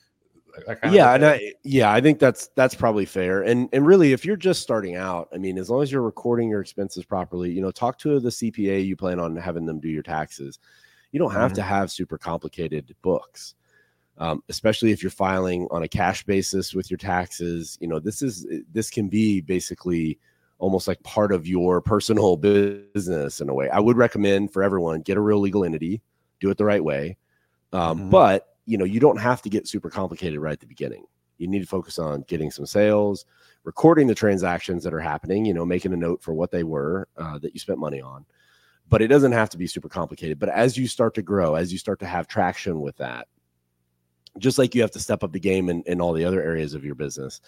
yeah, 0.91 1.13
and 1.13 1.25
I, 1.25 1.53
yeah, 1.63 1.91
I 1.91 2.01
think 2.01 2.19
that's 2.19 2.49
that's 2.55 2.75
probably 2.75 3.05
fair. 3.05 3.41
And 3.41 3.69
and 3.73 3.85
really, 3.85 4.13
if 4.13 4.25
you're 4.25 4.35
just 4.35 4.61
starting 4.61 4.95
out, 4.95 5.29
I 5.33 5.37
mean, 5.37 5.57
as 5.57 5.69
long 5.69 5.83
as 5.83 5.91
you're 5.91 6.01
recording 6.01 6.49
your 6.49 6.61
expenses 6.61 7.05
properly, 7.05 7.51
you 7.51 7.61
know, 7.61 7.71
talk 7.71 7.97
to 7.99 8.19
the 8.19 8.29
CPA 8.29 8.85
you 8.85 8.95
plan 8.95 9.19
on 9.19 9.35
having 9.35 9.65
them 9.65 9.79
do 9.79 9.89
your 9.89 10.03
taxes. 10.03 10.59
You 11.11 11.19
don't 11.19 11.31
have 11.31 11.51
mm-hmm. 11.51 11.55
to 11.55 11.61
have 11.63 11.91
super 11.91 12.17
complicated 12.17 12.95
books, 13.01 13.55
um, 14.17 14.43
especially 14.49 14.91
if 14.91 15.03
you're 15.03 15.09
filing 15.09 15.67
on 15.71 15.83
a 15.83 15.87
cash 15.87 16.23
basis 16.23 16.73
with 16.73 16.89
your 16.89 16.97
taxes. 16.97 17.77
You 17.81 17.87
know, 17.87 17.99
this 17.99 18.21
is 18.21 18.45
this 18.71 18.89
can 18.89 19.09
be 19.09 19.41
basically 19.41 20.19
almost 20.59 20.87
like 20.87 21.01
part 21.03 21.31
of 21.31 21.47
your 21.47 21.81
personal 21.81 22.37
business 22.37 23.41
in 23.41 23.49
a 23.49 23.53
way. 23.53 23.69
I 23.69 23.79
would 23.79 23.97
recommend 23.97 24.53
for 24.53 24.63
everyone 24.63 25.01
get 25.01 25.17
a 25.17 25.21
real 25.21 25.39
legal 25.39 25.65
entity, 25.65 26.01
do 26.39 26.49
it 26.49 26.57
the 26.57 26.65
right 26.65 26.83
way. 26.83 27.17
Um, 27.73 27.99
mm-hmm. 27.99 28.09
But 28.09 28.50
you 28.71 28.77
know, 28.77 28.85
you 28.85 29.01
don't 29.01 29.19
have 29.19 29.41
to 29.41 29.49
get 29.49 29.67
super 29.67 29.89
complicated 29.89 30.39
right 30.39 30.53
at 30.53 30.61
the 30.61 30.65
beginning. 30.65 31.03
You 31.37 31.49
need 31.49 31.59
to 31.59 31.67
focus 31.67 31.99
on 31.99 32.23
getting 32.29 32.49
some 32.49 32.65
sales, 32.65 33.25
recording 33.65 34.07
the 34.07 34.15
transactions 34.15 34.81
that 34.85 34.93
are 34.93 35.01
happening, 35.01 35.43
you 35.43 35.53
know, 35.53 35.65
making 35.65 35.91
a 35.91 35.97
note 35.97 36.23
for 36.23 36.33
what 36.33 36.51
they 36.51 36.63
were 36.63 37.09
uh, 37.17 37.37
that 37.39 37.53
you 37.53 37.59
spent 37.59 37.79
money 37.79 37.99
on. 37.99 38.25
But 38.87 39.01
it 39.01 39.09
doesn't 39.09 39.33
have 39.33 39.49
to 39.49 39.57
be 39.57 39.67
super 39.67 39.89
complicated. 39.89 40.39
But 40.39 40.49
as 40.49 40.77
you 40.77 40.87
start 40.87 41.15
to 41.15 41.21
grow, 41.21 41.55
as 41.55 41.73
you 41.73 41.77
start 41.77 41.99
to 41.99 42.05
have 42.05 42.29
traction 42.29 42.79
with 42.79 42.95
that, 42.95 43.27
just 44.37 44.57
like 44.57 44.73
you 44.73 44.79
have 44.79 44.91
to 44.91 45.01
step 45.01 45.21
up 45.21 45.33
the 45.33 45.39
game 45.39 45.67
in, 45.67 45.83
in 45.85 45.99
all 45.99 46.13
the 46.13 46.23
other 46.23 46.41
areas 46.41 46.73
of 46.73 46.85
your 46.85 46.95
business. 46.95 47.41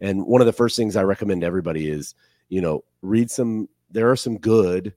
And 0.00 0.24
one 0.24 0.40
of 0.40 0.46
the 0.46 0.52
first 0.54 0.78
things 0.78 0.96
I 0.96 1.02
recommend 1.02 1.42
to 1.42 1.46
everybody 1.46 1.90
is, 1.90 2.14
you 2.48 2.62
know, 2.62 2.84
read 3.02 3.30
some, 3.30 3.68
there 3.90 4.10
are 4.10 4.16
some 4.16 4.38
good 4.38 4.94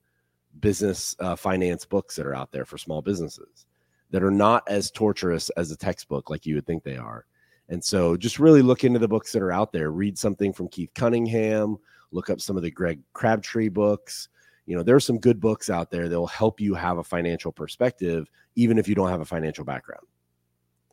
business 0.62 1.14
uh, 1.20 1.36
finance 1.36 1.84
books 1.84 2.16
that 2.16 2.26
are 2.26 2.36
out 2.36 2.54
there 2.54 2.64
for 2.64 2.78
small 2.78 3.02
businesses 3.02 3.66
that 4.14 4.24
are 4.24 4.32
not 4.32 4.64
as 4.68 4.92
torturous 4.92 5.50
as 5.58 5.72
a 5.72 5.76
textbook 5.76 6.30
like 6.30 6.46
you 6.46 6.54
would 6.54 6.68
think 6.68 6.84
they 6.84 6.98
are. 6.98 7.26
And 7.70 7.84
so 7.84 8.16
just 8.16 8.38
really 8.38 8.62
look 8.62 8.84
into 8.84 9.00
the 9.00 9.08
books 9.08 9.32
that 9.32 9.42
are 9.42 9.52
out 9.52 9.74
there. 9.74 9.90
Read 9.90 10.20
something 10.20 10.54
from 10.54 10.68
Keith 10.68 10.92
Cunningham, 10.94 11.78
look 12.12 12.30
up 12.30 12.40
some 12.40 12.56
of 12.56 12.62
the 12.62 12.70
Greg 12.70 13.00
Crabtree 13.14 13.70
books. 13.70 14.30
You 14.68 14.78
know, 14.78 14.84
there 14.84 14.96
are 14.96 15.00
some 15.00 15.18
good 15.18 15.40
books 15.40 15.72
out 15.72 15.90
there 15.90 16.08
that 16.08 16.18
will 16.18 16.28
help 16.28 16.62
you 16.62 16.76
have 16.76 17.00
a 17.00 17.04
financial 17.04 17.52
perspective, 17.52 18.30
even 18.56 18.78
if 18.78 18.88
you 18.88 18.94
don't 18.94 19.10
have 19.10 19.22
a 19.22 19.26
financial 19.26 19.66
background. 19.66 20.06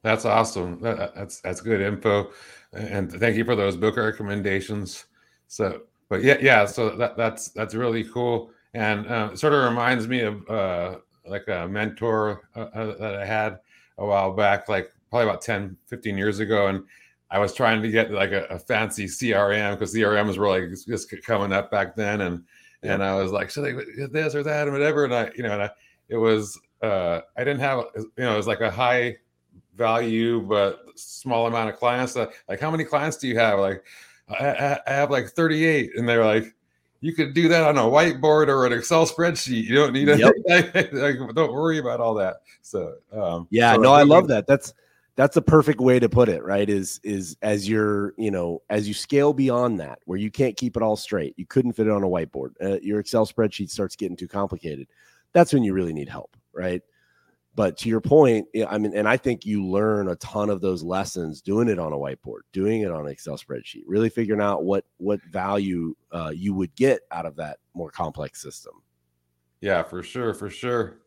That's 0.03 0.25
awesome. 0.25 0.81
That, 0.81 1.15
that's 1.15 1.43
that's 1.43 1.61
good 1.61 1.83
info, 1.83 2.31
and 2.73 3.13
thank 3.13 3.37
you 3.37 3.45
for 3.45 3.55
those 3.55 3.77
book 3.77 3.99
recommendations. 3.99 5.05
So, 5.47 5.83
but 6.09 6.23
yeah, 6.23 6.39
yeah. 6.41 6.65
So 6.65 6.97
that 6.97 7.19
that's 7.19 7.51
that's 7.51 7.75
really 7.75 8.05
cool, 8.05 8.51
and 8.73 9.07
uh, 9.07 9.37
sort 9.37 9.53
of 9.53 9.63
reminds 9.63 10.09
me 10.09 10.21
of 10.21 10.49
uh, 10.49 10.97
like 11.27 11.49
a 11.49 11.69
mentor 11.69 12.49
uh, 12.57 12.69
uh, 12.75 12.97
that 12.99 13.17
I 13.17 13.25
had 13.25 13.59
a 13.99 14.07
while 14.07 14.33
back, 14.33 14.69
like 14.69 14.93
probably 15.11 15.29
about 15.29 15.43
10, 15.43 15.77
15 15.87 16.17
years 16.17 16.41
ago. 16.41 16.69
And 16.69 16.85
I 17.31 17.39
was 17.39 17.55
trying 17.55 17.83
to 17.83 17.91
get 17.91 18.11
like 18.11 18.33
a, 18.33 18.45
a 18.47 18.59
fancy 18.59 19.07
CRM 19.07 19.73
because 19.73 19.95
CRMs 19.95 20.37
were 20.37 20.49
like 20.49 20.71
just 20.87 21.15
coming 21.25 21.53
up 21.53 21.71
back 21.71 21.95
then. 21.95 22.23
And, 22.23 22.45
yeah. 22.83 22.95
and 22.95 23.05
I 23.05 23.15
was 23.15 23.33
like, 23.33 23.51
should 23.51 23.65
I 23.65 23.73
get 23.97 24.13
this 24.13 24.35
or 24.35 24.43
that 24.43 24.67
and 24.67 24.73
whatever. 24.73 25.05
And 25.05 25.15
I, 25.15 25.31
you 25.37 25.43
know, 25.43 25.53
and 25.53 25.63
I, 25.65 25.71
it 26.09 26.17
was, 26.17 26.59
uh, 26.83 27.21
I 27.37 27.45
didn't 27.45 27.61
have, 27.61 27.85
you 27.97 28.11
know, 28.19 28.35
it 28.35 28.37
was 28.37 28.47
like 28.47 28.61
a 28.61 28.71
high 28.71 29.17
value 29.77 30.41
but 30.41 30.85
small 30.97 31.47
amount 31.47 31.71
of 31.71 31.77
clients. 31.77 32.17
Like, 32.17 32.61
how 32.61 32.71
many 32.71 32.85
clients 32.85 33.17
do 33.17 33.29
you 33.29 33.39
have? 33.39 33.59
Like, 33.59 33.85
I, 34.29 34.79
I 34.87 34.91
have 34.93 35.11
like 35.11 35.29
38, 35.29 35.93
and 35.97 36.09
they're 36.09 36.25
like, 36.25 36.55
you 37.01 37.15
could 37.15 37.35
do 37.35 37.49
that 37.49 37.65
on 37.65 37.79
a 37.79 37.83
whiteboard 37.83 38.49
or 38.49 38.67
an 38.67 38.73
Excel 38.73 39.07
spreadsheet. 39.07 39.65
You 39.65 39.77
don't 39.77 39.93
need 39.93 40.09
yep. 40.09 40.35
like, 40.93 41.35
don't 41.35 41.53
worry 41.53 41.79
about 41.79 42.01
all 42.01 42.15
that. 42.15 42.43
So 42.63 42.95
um, 43.13 43.49
yeah, 43.51 43.75
so 43.75 43.81
no, 43.81 43.93
I 43.93 44.03
love 44.03 44.29
that. 44.29 44.47
That's 44.47 44.75
that's 45.17 45.37
a 45.37 45.43
perfect 45.43 45.81
way 45.81 45.99
to 45.99 46.09
put 46.09 46.29
it, 46.29 46.43
right? 46.45 46.69
Is 46.69 47.01
is 47.03 47.37
as 47.43 47.69
you're, 47.69 48.15
you 48.17 48.31
know, 48.31 48.63
as 48.71 48.87
you 48.87 48.95
scale 48.95 49.33
beyond 49.33 49.81
that, 49.81 49.99
where 50.05 50.19
you 50.19 50.31
can't 50.31 50.57
keep 50.57 50.77
it 50.77 50.83
all 50.83 50.97
straight, 50.97 51.35
you 51.37 51.47
couldn't 51.47 51.73
fit 51.73 51.87
it 51.87 51.93
on 51.93 52.03
a 52.05 52.09
whiteboard. 52.09 52.53
Uh, 52.63 52.79
your 52.81 53.01
Excel 53.01 53.27
spreadsheet 53.27 53.71
starts 53.71 53.97
getting 53.97 54.17
too 54.17 54.29
complicated. 54.29 54.87
That's 55.33 55.53
when 55.53 55.63
you 55.63 55.73
really 55.73 55.93
need 55.93 56.09
help, 56.09 56.37
right? 56.53 56.83
But 57.57 57.77
to 57.79 57.89
your 57.89 58.01
point, 58.01 58.47
I 58.69 58.79
mean, 58.79 58.97
and 58.97 59.09
I 59.09 59.17
think 59.17 59.45
you 59.45 59.67
learn 59.67 60.09
a 60.09 60.17
ton 60.17 60.51
of 60.51 60.61
those 60.61 60.83
lessons 60.83 61.43
doing 61.43 61.69
it 61.69 61.79
on 61.79 61.93
a 61.93 61.97
whiteboard, 61.97 62.41
doing 62.53 62.83
it 62.83 62.93
on 62.93 63.07
an 63.07 63.11
Excel 63.11 63.37
spreadsheet, 63.37 63.83
really 63.87 64.09
figuring 64.09 64.41
out 64.41 64.65
what 64.65 64.85
what 64.99 65.21
value 65.31 65.95
uh, 66.13 66.33
you 66.35 66.55
would 66.55 66.75
get 66.77 67.01
out 67.11 67.27
of 67.27 67.37
that 67.37 67.59
more 67.75 67.91
complex 67.91 68.41
system. 68.41 68.75
Yeah, 69.61 69.83
for 69.83 70.03
sure, 70.03 70.33
for 70.33 70.49
sure. 70.49 71.01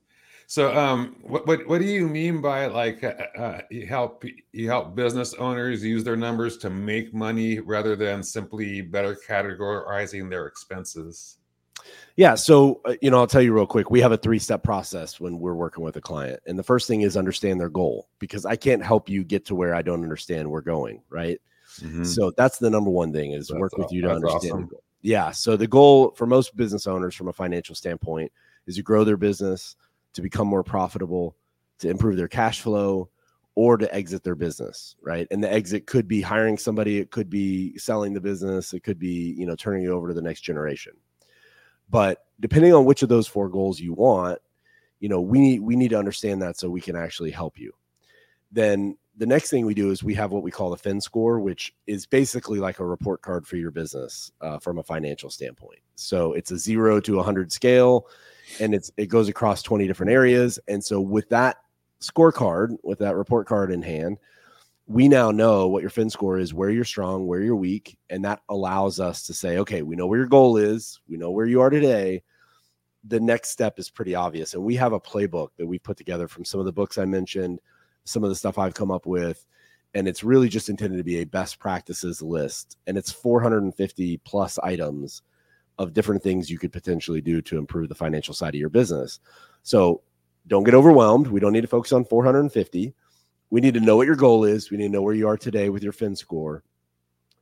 So, 0.47 0.77
um, 0.77 1.15
what 1.21 1.47
what 1.47 1.65
what 1.67 1.79
do 1.79 1.87
you 1.87 2.07
mean 2.07 2.41
by 2.41 2.65
like 2.67 3.03
uh, 3.03 3.13
uh, 3.37 3.61
you 3.71 3.87
help 3.87 4.25
you 4.51 4.67
help 4.67 4.95
business 4.95 5.33
owners 5.35 5.83
use 5.83 6.03
their 6.03 6.17
numbers 6.17 6.57
to 6.57 6.69
make 6.69 7.13
money 7.13 7.59
rather 7.59 7.95
than 7.95 8.21
simply 8.21 8.81
better 8.81 9.17
categorizing 9.27 10.29
their 10.29 10.47
expenses? 10.47 11.37
Yeah. 12.15 12.35
So, 12.35 12.81
uh, 12.85 12.95
you 13.01 13.09
know, 13.09 13.17
I'll 13.17 13.27
tell 13.27 13.41
you 13.41 13.53
real 13.53 13.65
quick. 13.65 13.89
We 13.89 14.01
have 14.01 14.11
a 14.11 14.17
three 14.17 14.39
step 14.39 14.63
process 14.63 15.19
when 15.19 15.39
we're 15.39 15.55
working 15.55 15.83
with 15.83 15.95
a 15.97 16.01
client. 16.01 16.39
And 16.45 16.57
the 16.57 16.63
first 16.63 16.87
thing 16.87 17.01
is 17.01 17.17
understand 17.17 17.59
their 17.59 17.69
goal 17.69 18.07
because 18.19 18.45
I 18.45 18.55
can't 18.55 18.83
help 18.83 19.09
you 19.09 19.23
get 19.23 19.45
to 19.47 19.55
where 19.55 19.73
I 19.73 19.81
don't 19.81 20.03
understand 20.03 20.49
we're 20.49 20.61
going. 20.61 21.01
Right. 21.09 21.41
Mm-hmm. 21.81 22.03
So 22.03 22.31
that's 22.37 22.59
the 22.59 22.69
number 22.69 22.91
one 22.91 23.11
thing 23.11 23.31
is 23.31 23.47
that's 23.47 23.59
work 23.59 23.77
with 23.77 23.91
you 23.91 24.01
to 24.03 24.11
understand. 24.11 24.53
Awesome. 24.53 24.69
Yeah. 25.01 25.31
So 25.31 25.57
the 25.57 25.67
goal 25.67 26.11
for 26.11 26.25
most 26.25 26.55
business 26.55 26.87
owners 26.87 27.15
from 27.15 27.27
a 27.27 27.33
financial 27.33 27.75
standpoint 27.75 28.31
is 28.67 28.75
to 28.75 28.83
grow 28.83 29.03
their 29.03 29.17
business, 29.17 29.75
to 30.13 30.21
become 30.21 30.47
more 30.47 30.63
profitable, 30.63 31.35
to 31.79 31.89
improve 31.89 32.15
their 32.15 32.27
cash 32.27 32.61
flow, 32.61 33.09
or 33.55 33.77
to 33.77 33.93
exit 33.93 34.23
their 34.23 34.35
business, 34.35 34.95
right? 35.01 35.27
And 35.29 35.43
the 35.43 35.51
exit 35.51 35.85
could 35.85 36.07
be 36.07 36.21
hiring 36.21 36.57
somebody, 36.57 36.97
it 36.97 37.11
could 37.11 37.29
be 37.29 37.77
selling 37.77 38.13
the 38.13 38.21
business, 38.21 38.73
it 38.73 38.83
could 38.83 38.97
be, 38.97 39.35
you 39.37 39.45
know, 39.45 39.55
turning 39.55 39.83
it 39.83 39.89
over 39.89 40.07
to 40.07 40.13
the 40.13 40.21
next 40.21 40.41
generation. 40.41 40.93
But 41.93 42.25
depending 42.39 42.73
on 42.73 42.85
which 42.85 43.03
of 43.03 43.09
those 43.09 43.27
four 43.27 43.49
goals 43.49 43.79
you 43.79 43.93
want, 43.93 44.39
you 44.99 45.07
know, 45.07 45.21
we 45.21 45.39
need 45.39 45.59
we 45.61 45.75
need 45.75 45.89
to 45.89 45.99
understand 45.99 46.41
that 46.41 46.57
so 46.57 46.67
we 46.67 46.81
can 46.81 46.95
actually 46.95 47.29
help 47.29 47.59
you. 47.59 47.71
Then 48.51 48.97
the 49.15 49.27
next 49.27 49.51
thing 49.51 49.63
we 49.63 49.75
do 49.75 49.91
is 49.91 50.03
we 50.03 50.15
have 50.15 50.31
what 50.31 50.41
we 50.41 50.49
call 50.49 50.71
the 50.71 50.77
fin 50.77 50.99
score, 50.99 51.39
which 51.39 51.71
is 51.85 52.07
basically 52.07 52.57
like 52.57 52.79
a 52.79 52.85
report 52.85 53.21
card 53.21 53.45
for 53.45 53.57
your 53.57 53.69
business 53.69 54.31
uh, 54.41 54.57
from 54.57 54.79
a 54.79 54.83
financial 54.83 55.29
standpoint. 55.29 55.81
So 55.93 56.33
it's 56.33 56.49
a 56.49 56.57
zero 56.57 56.99
to 56.99 57.17
100 57.17 57.51
scale, 57.51 58.07
and 58.59 58.73
it's 58.73 58.91
it 58.97 59.05
goes 59.05 59.29
across 59.29 59.61
20 59.61 59.85
different 59.85 60.11
areas. 60.11 60.57
And 60.67 60.83
so 60.83 60.99
with 60.99 61.29
that 61.29 61.57
scorecard, 62.01 62.75
with 62.81 62.97
that 62.99 63.15
report 63.15 63.45
card 63.45 63.69
in 63.69 63.83
hand, 63.83 64.17
we 64.87 65.07
now 65.07 65.31
know 65.31 65.67
what 65.67 65.81
your 65.81 65.89
fin 65.89 66.09
score 66.09 66.37
is, 66.37 66.53
where 66.53 66.69
you're 66.69 66.83
strong, 66.83 67.25
where 67.25 67.41
you're 67.41 67.55
weak, 67.55 67.97
and 68.09 68.25
that 68.25 68.41
allows 68.49 68.99
us 68.99 69.25
to 69.27 69.33
say, 69.33 69.57
okay, 69.59 69.81
we 69.81 69.95
know 69.95 70.07
where 70.07 70.19
your 70.19 70.27
goal 70.27 70.57
is, 70.57 70.99
we 71.07 71.17
know 71.17 71.31
where 71.31 71.45
you 71.45 71.61
are 71.61 71.69
today. 71.69 72.21
The 73.05 73.19
next 73.19 73.49
step 73.49 73.79
is 73.79 73.89
pretty 73.89 74.15
obvious, 74.15 74.53
and 74.53 74.63
we 74.63 74.75
have 74.75 74.93
a 74.93 74.99
playbook 74.99 75.49
that 75.57 75.67
we've 75.67 75.83
put 75.83 75.97
together 75.97 76.27
from 76.27 76.45
some 76.45 76.59
of 76.59 76.65
the 76.65 76.73
books 76.73 76.97
I 76.97 77.05
mentioned, 77.05 77.59
some 78.03 78.23
of 78.23 78.29
the 78.29 78.35
stuff 78.35 78.57
I've 78.57 78.73
come 78.73 78.91
up 78.91 79.05
with, 79.05 79.45
and 79.93 80.07
it's 80.07 80.23
really 80.23 80.49
just 80.49 80.69
intended 80.69 80.97
to 80.97 81.03
be 81.03 81.19
a 81.19 81.25
best 81.25 81.59
practices 81.59 82.21
list, 82.21 82.77
and 82.87 82.97
it's 82.97 83.11
450 83.11 84.17
plus 84.17 84.59
items 84.59 85.21
of 85.79 85.93
different 85.93 86.21
things 86.21 86.49
you 86.49 86.59
could 86.59 86.73
potentially 86.73 87.21
do 87.21 87.41
to 87.41 87.57
improve 87.57 87.89
the 87.89 87.95
financial 87.95 88.33
side 88.33 88.53
of 88.53 88.59
your 88.59 88.69
business. 88.69 89.19
So 89.63 90.01
don't 90.47 90.65
get 90.65 90.75
overwhelmed. 90.75 91.27
We 91.27 91.39
don't 91.39 91.53
need 91.53 91.61
to 91.61 91.67
focus 91.67 91.93
on 91.93 92.05
450 92.05 92.93
we 93.53 93.61
need 93.61 93.75
to 93.75 93.79
know 93.79 93.95
what 93.95 94.07
your 94.07 94.15
goal 94.15 94.45
is. 94.45 94.71
We 94.71 94.77
need 94.77 94.87
to 94.87 94.93
know 94.93 95.03
where 95.03 95.13
you 95.13 95.27
are 95.27 95.37
today 95.37 95.69
with 95.69 95.83
your 95.83 95.91
fin 95.91 96.15
score. 96.15 96.63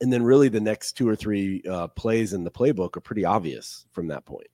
And 0.01 0.11
then 0.11 0.23
really 0.23 0.49
the 0.49 0.59
next 0.59 0.97
two 0.97 1.07
or 1.07 1.15
three 1.15 1.63
uh, 1.63 1.87
plays 1.87 2.33
in 2.33 2.43
the 2.43 2.51
playbook 2.51 2.97
are 2.97 3.01
pretty 3.01 3.23
obvious 3.23 3.85
from 3.93 4.07
that 4.07 4.25
point. 4.25 4.49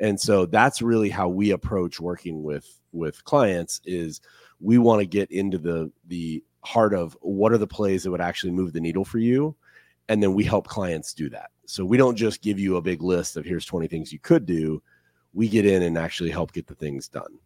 And 0.00 0.18
so 0.18 0.46
that's 0.46 0.80
really 0.80 1.10
how 1.10 1.28
we 1.28 1.50
approach 1.50 2.00
working 2.00 2.42
with 2.42 2.80
with 2.92 3.22
clients 3.24 3.82
is 3.84 4.22
we 4.60 4.78
want 4.78 5.00
to 5.00 5.06
get 5.06 5.30
into 5.30 5.58
the 5.58 5.92
the 6.06 6.42
heart 6.64 6.94
of 6.94 7.18
what 7.20 7.52
are 7.52 7.58
the 7.58 7.66
plays 7.66 8.04
that 8.04 8.10
would 8.10 8.22
actually 8.22 8.52
move 8.52 8.72
the 8.72 8.80
needle 8.80 9.04
for 9.04 9.18
you 9.18 9.54
and 10.08 10.22
then 10.22 10.32
we 10.32 10.42
help 10.42 10.66
clients 10.66 11.12
do 11.12 11.28
that. 11.28 11.50
So 11.66 11.84
we 11.84 11.98
don't 11.98 12.16
just 12.16 12.40
give 12.40 12.58
you 12.58 12.76
a 12.76 12.82
big 12.82 13.02
list 13.02 13.36
of 13.36 13.44
here's 13.44 13.66
20 13.66 13.88
things 13.88 14.10
you 14.10 14.20
could 14.20 14.46
do. 14.46 14.82
We 15.34 15.50
get 15.50 15.66
in 15.66 15.82
and 15.82 15.98
actually 15.98 16.30
help 16.30 16.52
get 16.52 16.66
the 16.66 16.74
things 16.74 17.08
done. 17.08 17.38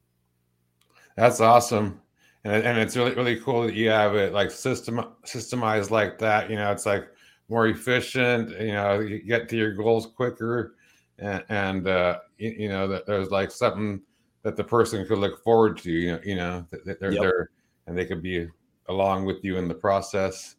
That's 1.17 1.41
awesome 1.41 2.01
and, 2.45 2.65
and 2.65 2.79
it's 2.79 2.97
really 2.97 3.15
really 3.15 3.39
cool 3.41 3.63
that 3.63 3.75
you 3.75 3.89
have 3.89 4.15
it 4.15 4.33
like 4.33 4.51
system 4.51 5.05
systemized 5.25 5.91
like 5.91 6.19
that 6.19 6.51
you 6.51 6.57
know 6.57 6.71
it's 6.71 6.87
like 6.87 7.09
more 7.49 7.69
efficient 7.69 8.51
you 8.61 8.73
know 8.73 9.01
you 9.01 9.23
get 9.23 9.49
to 9.49 9.57
your 9.57 9.73
goals 9.73 10.07
quicker 10.07 10.75
and, 11.19 11.45
and 11.49 11.89
uh 11.89 12.19
you, 12.39 12.51
you, 12.59 12.69
know 12.69 12.89
that 12.89 13.07
there's 13.07 13.31
like 13.31 13.51
something 13.51 14.01
that 14.43 14.57
the 14.57 14.65
person 14.65 15.07
could 15.07 15.19
look 15.19 15.43
forward 15.45 15.77
to 15.79 15.91
you 15.91 16.13
know 16.13 16.21
you 16.25 16.35
know 16.35 16.67
that 16.71 16.99
they're 16.99 17.13
yep. 17.13 17.23
there 17.23 17.51
and 17.87 17.97
they 17.97 18.05
could 18.05 18.23
be 18.23 18.49
along 18.89 19.25
with 19.25 19.45
you 19.45 19.57
in 19.57 19.69
the 19.69 19.75
process 19.75 20.57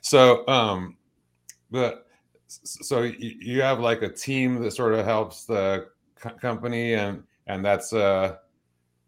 so 0.00 0.46
um 0.48 0.96
but 1.70 2.06
so 2.46 3.02
you 3.02 3.60
have 3.60 3.80
like 3.80 4.00
a 4.00 4.08
team 4.08 4.62
that 4.62 4.70
sort 4.70 4.94
of 4.94 5.04
helps 5.04 5.44
the 5.44 5.86
company 6.40 6.94
and 6.94 7.22
and 7.46 7.64
that's 7.64 7.92
uh 7.92 8.36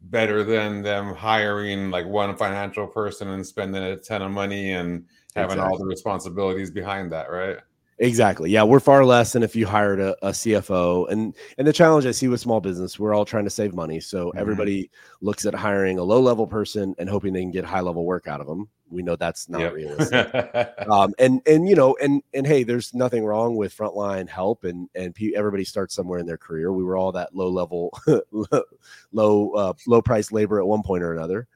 better 0.02 0.42
than 0.42 0.82
them 0.82 1.14
hiring 1.14 1.90
like 1.90 2.06
one 2.06 2.36
financial 2.36 2.86
person 2.86 3.28
and 3.28 3.46
spending 3.46 3.82
a 3.82 3.96
ton 3.96 4.22
of 4.22 4.30
money 4.30 4.72
and 4.72 5.04
having 5.36 5.52
exactly. 5.52 5.72
all 5.72 5.78
the 5.78 5.86
responsibilities 5.86 6.70
behind 6.70 7.12
that, 7.12 7.30
right? 7.30 7.58
Exactly. 7.98 8.50
Yeah, 8.50 8.62
we're 8.62 8.80
far 8.80 9.04
less 9.04 9.34
than 9.34 9.42
if 9.42 9.54
you 9.54 9.66
hired 9.66 10.00
a, 10.00 10.16
a, 10.26 10.30
CFO. 10.30 11.10
And 11.10 11.36
and 11.58 11.68
the 11.68 11.72
challenge 11.72 12.06
I 12.06 12.12
see 12.12 12.28
with 12.28 12.40
small 12.40 12.58
business, 12.58 12.98
we're 12.98 13.14
all 13.14 13.26
trying 13.26 13.44
to 13.44 13.50
save 13.50 13.74
money. 13.74 14.00
So 14.00 14.28
mm-hmm. 14.28 14.38
everybody 14.38 14.90
looks 15.20 15.44
at 15.44 15.54
hiring 15.54 15.98
a 15.98 16.02
low 16.02 16.20
level 16.20 16.46
person 16.46 16.94
and 16.98 17.10
hoping 17.10 17.34
they 17.34 17.42
can 17.42 17.50
get 17.50 17.66
high 17.66 17.80
level 17.80 18.06
work 18.06 18.26
out 18.26 18.40
of 18.40 18.46
them. 18.46 18.70
We 18.90 19.02
know 19.02 19.16
that's 19.16 19.48
not 19.48 19.60
yep. 19.60 19.72
realistic. 19.72 20.28
um, 20.90 21.14
and 21.18 21.40
and 21.46 21.68
you 21.68 21.74
know, 21.74 21.96
and 22.02 22.22
and 22.34 22.46
hey, 22.46 22.64
there's 22.64 22.92
nothing 22.92 23.24
wrong 23.24 23.56
with 23.56 23.76
frontline 23.76 24.28
help, 24.28 24.64
and 24.64 24.88
and 24.94 25.16
everybody 25.34 25.64
starts 25.64 25.94
somewhere 25.94 26.18
in 26.18 26.26
their 26.26 26.36
career. 26.36 26.72
We 26.72 26.84
were 26.84 26.96
all 26.96 27.12
that 27.12 27.34
low 27.34 27.48
level, 27.48 27.96
low 29.12 29.50
uh, 29.52 29.72
low 29.86 30.02
price 30.02 30.32
labor 30.32 30.60
at 30.60 30.66
one 30.66 30.82
point 30.82 31.02
or 31.02 31.12
another. 31.12 31.46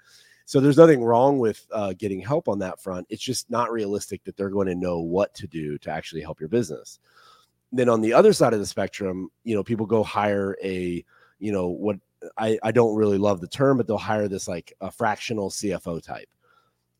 So 0.46 0.60
there's 0.60 0.76
nothing 0.76 1.02
wrong 1.02 1.38
with 1.38 1.66
uh, 1.72 1.94
getting 1.94 2.20
help 2.20 2.48
on 2.48 2.58
that 2.58 2.80
front. 2.80 3.06
It's 3.08 3.22
just 3.22 3.50
not 3.50 3.72
realistic 3.72 4.22
that 4.24 4.36
they're 4.36 4.50
going 4.50 4.66
to 4.66 4.74
know 4.74 5.00
what 5.00 5.34
to 5.36 5.46
do 5.46 5.78
to 5.78 5.90
actually 5.90 6.20
help 6.20 6.38
your 6.38 6.50
business. 6.50 6.98
Then 7.72 7.88
on 7.88 8.02
the 8.02 8.12
other 8.12 8.32
side 8.32 8.52
of 8.52 8.60
the 8.60 8.66
spectrum, 8.66 9.30
you 9.42 9.54
know, 9.54 9.64
people 9.64 9.86
go 9.86 10.02
hire 10.02 10.56
a, 10.62 11.04
you 11.38 11.52
know, 11.52 11.68
what 11.68 11.96
I, 12.36 12.58
I 12.62 12.72
don't 12.72 12.94
really 12.94 13.18
love 13.18 13.40
the 13.40 13.48
term, 13.48 13.78
but 13.78 13.86
they'll 13.86 13.98
hire 13.98 14.28
this 14.28 14.46
like 14.46 14.72
a 14.80 14.90
fractional 14.90 15.50
CFO 15.50 16.02
type. 16.02 16.28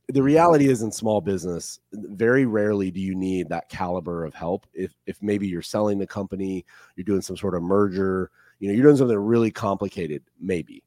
The 0.09 0.23
reality 0.23 0.69
is 0.69 0.83
in 0.83 0.93
small 0.93 1.21
business, 1.21 1.81
very 1.93 2.45
rarely 2.45 2.91
do 2.91 3.01
you 3.01 3.15
need 3.15 3.49
that 3.49 3.69
caliber 3.69 4.25
of 4.25 4.35
help. 4.35 4.67
If 4.75 4.93
if 5.07 5.23
maybe 5.23 5.49
you're 5.49 5.63
selling 5.63 5.99
the 5.99 6.07
company, 6.07 6.65
you're 6.97 7.05
doing 7.05 7.23
some 7.23 7.37
sort 7.37 7.55
of 7.55 7.63
merger, 7.63 8.31
you 8.59 8.69
know, 8.69 8.75
you're 8.75 8.85
doing 8.85 8.97
something 8.97 9.17
really 9.17 9.51
complicated, 9.51 10.23
maybe 10.39 10.85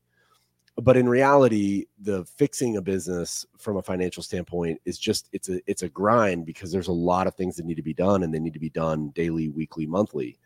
but 0.82 0.96
in 0.96 1.10
reality 1.10 1.86
the 2.02 2.24
fixing 2.26 2.78
a 2.78 2.82
business 2.82 3.46
from 3.58 3.78
a 3.78 3.82
financial 3.82 4.22
standpoint 4.22 4.80
is 4.86 4.98
just 4.98 5.28
it's 5.32 5.50
a 5.50 5.60
it's 5.66 5.84
a 5.84 5.90
grind 5.90 6.46
because 6.46 6.72
there's 6.72 6.88
a 6.88 6.92
lot 6.92 7.28
of 7.28 7.34
things 7.34 7.56
that 7.56 7.66
need 7.66 7.76
to 7.76 7.82
be 7.82 7.94
done 7.94 8.24
and 8.24 8.34
they 8.34 8.40
need 8.40 8.54
to 8.54 8.60
be 8.60 8.70
done 8.70 9.10
daily 9.10 9.50
weekly 9.50 9.86
monthly 9.86 10.38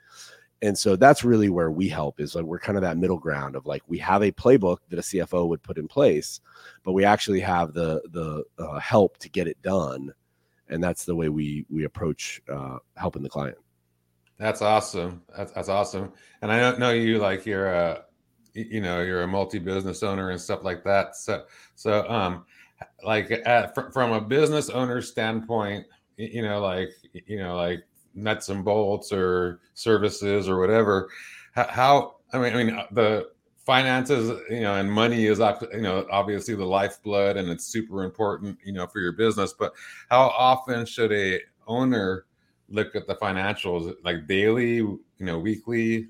and 0.62 0.78
so 0.78 0.96
that's 0.96 1.24
really 1.24 1.50
where 1.50 1.72
we 1.72 1.90
help 1.90 2.20
is 2.20 2.36
like 2.36 2.46
we're 2.46 2.60
kind 2.60 2.78
of 2.78 2.84
that 2.84 2.98
middle 2.98 3.18
ground 3.18 3.56
of 3.56 3.66
like 3.66 3.84
we 3.88 3.98
have 3.98 4.22
a 4.22 4.32
playbook 4.32 4.78
that 4.90 5.00
a 5.00 5.02
cfo 5.02 5.48
would 5.48 5.64
put 5.64 5.78
in 5.78 5.88
place 5.88 6.42
but 6.84 6.94
we 6.94 7.06
actually 7.06 7.40
have 7.40 7.74
the 7.74 8.02
the 8.12 8.44
uh, 8.64 8.80
help 8.80 9.18
to 9.20 9.30
get 9.30 9.48
it 9.48 9.62
done. 9.62 10.14
And 10.70 10.84
that's 10.84 11.06
the 11.06 11.16
way 11.16 11.30
we 11.30 11.66
we 11.70 11.84
approach 11.84 12.42
uh, 12.52 12.78
helping 12.96 13.24
the 13.24 13.30
client. 13.30 13.58
That's 14.38 14.62
awesome. 14.62 15.22
That's, 15.36 15.52
that's 15.52 15.70
awesome. 15.70 16.14
And 16.42 16.52
i 16.52 16.60
don't 16.60 16.80
know 16.80 16.92
you 16.92 17.20
like 17.20 17.46
you're 17.46 17.72
a 17.72 18.06
you 18.54 18.82
know 18.82 19.02
you're 19.02 19.24
a 19.24 19.28
multi-business 19.28 20.04
owner 20.04 20.32
and 20.32 20.42
stuff 20.42 20.64
like 20.64 20.84
that. 20.84 21.16
So 21.16 21.44
so 21.76 22.08
um 22.10 22.46
like 23.04 23.32
at, 23.46 23.76
fr- 23.76 23.92
from 23.92 24.12
a 24.12 24.22
business 24.22 24.70
owner 24.70 25.02
standpoint 25.02 25.86
you 26.18 26.42
know 26.42 26.60
like 26.60 26.90
you 27.28 27.38
know 27.38 27.56
like 27.56 27.84
nuts 28.16 28.50
and 28.50 28.64
bolts 28.64 29.12
or 29.12 29.60
services 29.74 30.48
or 30.50 30.60
whatever 30.60 31.10
how, 31.54 32.16
i 32.34 32.38
mean 32.38 32.54
i 32.54 32.64
mean 32.64 32.76
uh, 32.76 32.86
the 32.92 33.28
finances, 33.66 34.40
you 34.50 34.62
know, 34.62 34.76
and 34.76 34.92
money 34.92 35.28
is, 35.28 35.40
you 35.40 35.82
know, 35.82 36.06
obviously 36.12 36.56
the 36.56 36.66
lifeblood 36.66 37.38
and 37.38 37.50
it's 37.50 37.66
super 37.66 38.04
important, 38.04 38.58
you 38.66 38.74
know, 38.74 38.88
for 38.88 39.00
your 39.00 39.12
business. 39.12 39.54
But 39.54 39.74
how 40.10 40.24
often 40.38 40.86
should 40.86 41.12
a 41.12 41.40
owner 41.68 42.26
look 42.70 42.96
at 42.96 43.08
the 43.08 43.16
financials, 43.16 43.94
like 44.04 44.28
daily, 44.28 44.76
you 44.78 45.00
know, 45.20 45.40
weekly? 45.40 46.08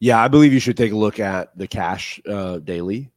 Yeah, 0.00 0.22
I 0.22 0.28
believe 0.28 0.52
you 0.52 0.60
should 0.60 0.76
take 0.76 0.92
a 0.92 0.96
look 0.96 1.20
at 1.20 1.56
the 1.56 1.68
cash 1.68 2.20
uh, 2.28 2.58
daily. 2.58 3.10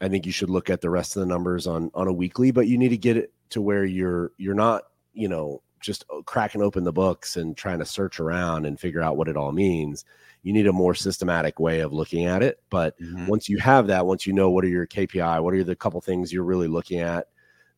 I 0.00 0.08
think 0.08 0.26
you 0.26 0.32
should 0.32 0.50
look 0.50 0.70
at 0.70 0.80
the 0.80 0.90
rest 0.90 1.16
of 1.16 1.20
the 1.20 1.26
numbers 1.26 1.66
on 1.66 1.90
on 1.94 2.08
a 2.08 2.12
weekly, 2.12 2.50
but 2.50 2.66
you 2.66 2.76
need 2.76 2.90
to 2.90 2.98
get 2.98 3.16
it 3.16 3.32
to 3.50 3.62
where 3.62 3.84
you're 3.84 4.32
you're 4.36 4.54
not, 4.54 4.84
you 5.14 5.28
know, 5.28 5.62
just 5.84 6.04
uh, 6.10 6.22
cracking 6.22 6.62
open 6.62 6.84
the 6.84 6.92
books 6.92 7.36
and 7.36 7.56
trying 7.56 7.78
to 7.78 7.84
search 7.84 8.20
around 8.20 8.66
and 8.66 8.80
figure 8.80 9.02
out 9.02 9.16
what 9.16 9.28
it 9.28 9.36
all 9.36 9.52
means 9.52 10.04
you 10.44 10.52
need 10.52 10.66
a 10.66 10.72
more 10.72 10.94
systematic 10.94 11.58
way 11.58 11.80
of 11.80 11.92
looking 11.92 12.26
at 12.26 12.42
it. 12.42 12.60
But 12.70 13.00
mm-hmm. 13.00 13.26
once 13.26 13.48
you 13.48 13.58
have 13.58 13.86
that, 13.88 14.06
once 14.06 14.26
you 14.26 14.32
know 14.32 14.50
what 14.50 14.62
are 14.64 14.68
your 14.68 14.86
KPI, 14.86 15.42
what 15.42 15.54
are 15.54 15.64
the 15.64 15.74
couple 15.74 16.00
things 16.00 16.32
you're 16.32 16.44
really 16.44 16.68
looking 16.68 17.00
at, 17.00 17.28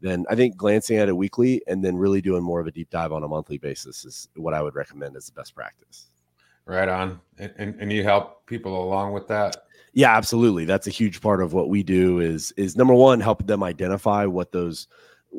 then 0.01 0.27
I 0.29 0.35
think 0.35 0.57
glancing 0.57 0.99
at 0.99 1.09
it 1.09 1.17
weekly 1.17 1.63
and 1.69 1.83
then 1.83 1.97
really 1.97 2.21
doing 2.21 2.43
more 2.43 2.61
of 2.61 2.67
a 2.67 2.73
deep 2.73 2.91
dive 2.91 3.13
on 3.13 3.23
a 3.23 3.29
monthly 3.29 3.57
basis 3.57 4.05
is 4.05 4.29
what 4.35 4.53
I 4.53 4.63
would 4.63 4.75
recommend 4.75 5.17
as 5.17 5.27
the 5.27 5.33
best 5.33 5.55
practice. 5.55 6.09
Right 6.67 6.89
on. 6.89 7.21
And, 7.39 7.55
and, 7.57 7.81
and 7.81 7.93
you 7.93 8.03
help 8.03 8.45
people 8.47 8.85
along 8.85 9.13
with 9.13 9.29
that? 9.29 9.57
Yeah, 9.93 10.15
absolutely. 10.15 10.65
That's 10.65 10.89
a 10.89 10.91
huge 10.91 11.21
part 11.21 11.41
of 11.41 11.53
what 11.53 11.71
we 11.71 11.85
do 11.85 12.19
is 12.19 12.53
is 12.57 12.77
number 12.77 12.93
one, 12.93 13.21
help 13.21 13.47
them 13.47 13.63
identify 13.63 14.27
what 14.27 14.51
those 14.51 14.89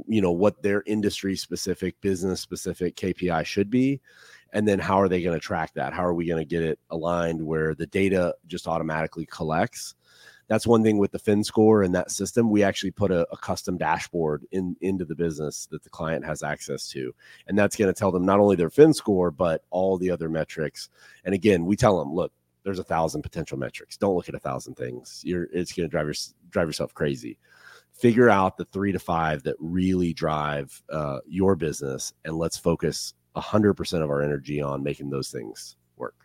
you 0.07 0.21
know 0.21 0.31
what 0.31 0.61
their 0.61 0.83
industry 0.85 1.35
specific 1.35 1.99
business 2.01 2.41
specific 2.41 2.95
kpi 2.95 3.45
should 3.45 3.69
be 3.69 4.01
and 4.53 4.67
then 4.67 4.79
how 4.79 4.99
are 4.99 5.09
they 5.09 5.21
going 5.21 5.37
to 5.37 5.45
track 5.45 5.73
that? 5.73 5.93
How 5.93 6.05
are 6.05 6.13
we 6.13 6.27
going 6.27 6.41
to 6.41 6.49
get 6.49 6.63
it 6.63 6.79
aligned 6.89 7.45
where 7.45 7.75
the 7.75 7.87
data 7.87 8.35
just 8.47 8.67
automatically 8.67 9.25
collects? 9.25 9.95
That's 10.47 10.65
one 10.65 10.81
thing 10.81 10.97
with 10.97 11.11
the 11.11 11.19
fin 11.19 11.43
score 11.43 11.83
and 11.83 11.93
that 11.93 12.09
system. 12.09 12.49
We 12.49 12.63
actually 12.63 12.91
put 12.91 13.11
a, 13.11 13.27
a, 13.33 13.37
custom 13.37 13.77
dashboard 13.77 14.45
in 14.51 14.77
into 14.79 15.03
the 15.03 15.15
business 15.15 15.67
that 15.71 15.83
the 15.83 15.89
client 15.89 16.23
has 16.25 16.41
access 16.41 16.87
to 16.89 17.13
and 17.47 17.57
that's 17.57 17.75
going 17.75 17.93
to 17.93 17.99
tell 17.99 18.13
them 18.13 18.25
not 18.25 18.39
only 18.39 18.55
their 18.55 18.69
fin 18.69 18.93
score 18.93 19.29
but 19.29 19.63
all 19.71 19.97
the 19.97 20.09
other 20.09 20.29
metrics. 20.29 20.89
And 21.25 21.35
again 21.35 21.65
we 21.65 21.75
tell 21.75 21.99
them 21.99 22.13
look 22.13 22.31
there's 22.63 22.79
a 22.79 22.83
thousand 22.83 23.23
potential 23.23 23.57
metrics. 23.57 23.97
Don't 23.97 24.15
look 24.15 24.29
at 24.29 24.35
a 24.35 24.39
thousand 24.39 24.75
things. 24.75 25.21
You're 25.25 25.47
it's 25.51 25.73
going 25.73 25.87
to 25.87 25.91
drive 25.91 26.05
your 26.05 26.15
drive 26.49 26.67
yourself 26.67 26.93
crazy 26.93 27.37
figure 27.97 28.29
out 28.29 28.57
the 28.57 28.65
three 28.65 28.91
to 28.91 28.99
five 28.99 29.43
that 29.43 29.55
really 29.59 30.13
drive 30.13 30.81
uh, 30.91 31.19
your 31.27 31.55
business 31.55 32.13
and 32.25 32.37
let's 32.37 32.57
focus 32.57 33.13
100% 33.35 34.03
of 34.03 34.09
our 34.09 34.21
energy 34.21 34.61
on 34.61 34.83
making 34.83 35.09
those 35.09 35.29
things 35.29 35.77
work. 35.95 36.15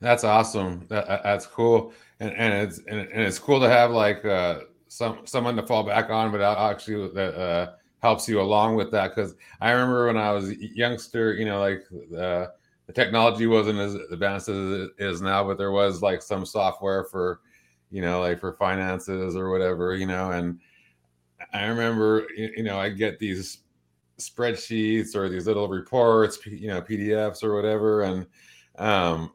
That's 0.00 0.24
awesome. 0.24 0.86
That, 0.88 1.22
that's 1.22 1.46
cool. 1.46 1.92
And, 2.20 2.32
and 2.34 2.54
it's 2.54 2.78
and, 2.86 3.00
and, 3.00 3.22
it's 3.22 3.38
cool 3.38 3.60
to 3.60 3.68
have 3.68 3.90
like 3.90 4.24
uh, 4.24 4.60
some 4.88 5.20
someone 5.24 5.56
to 5.56 5.66
fall 5.66 5.82
back 5.82 6.10
on, 6.10 6.30
but 6.30 6.40
actually 6.40 7.08
that 7.14 7.34
uh, 7.34 7.72
helps 8.02 8.28
you 8.28 8.40
along 8.40 8.76
with 8.76 8.90
that. 8.92 9.14
Because 9.14 9.34
I 9.60 9.70
remember 9.70 10.06
when 10.06 10.16
I 10.16 10.30
was 10.32 10.50
a 10.50 10.56
youngster, 10.58 11.32
you 11.34 11.44
know, 11.46 11.60
like 11.60 11.84
the 11.90 12.52
the 12.86 12.92
technology 12.92 13.46
wasn't 13.46 13.78
as 13.78 13.94
advanced 13.94 14.48
as 14.48 14.56
it 14.56 14.90
is 14.98 15.22
now, 15.22 15.42
but 15.44 15.56
there 15.56 15.72
was 15.72 16.02
like 16.02 16.20
some 16.20 16.44
software 16.44 17.04
for, 17.04 17.40
you 17.90 18.02
know, 18.02 18.20
like 18.20 18.40
for 18.40 18.52
finances 18.52 19.36
or 19.36 19.50
whatever, 19.50 19.94
you 19.94 20.06
know. 20.06 20.32
And 20.32 20.60
I 21.52 21.66
remember, 21.66 22.26
you 22.36 22.62
know, 22.62 22.78
I 22.78 22.88
get 22.88 23.18
these 23.18 23.58
spreadsheets 24.18 25.14
or 25.14 25.28
these 25.28 25.46
little 25.46 25.68
reports, 25.68 26.38
you 26.46 26.68
know, 26.68 26.80
PDFs 26.80 27.42
or 27.42 27.54
whatever. 27.54 28.02
And 28.02 28.26
um, 28.78 29.32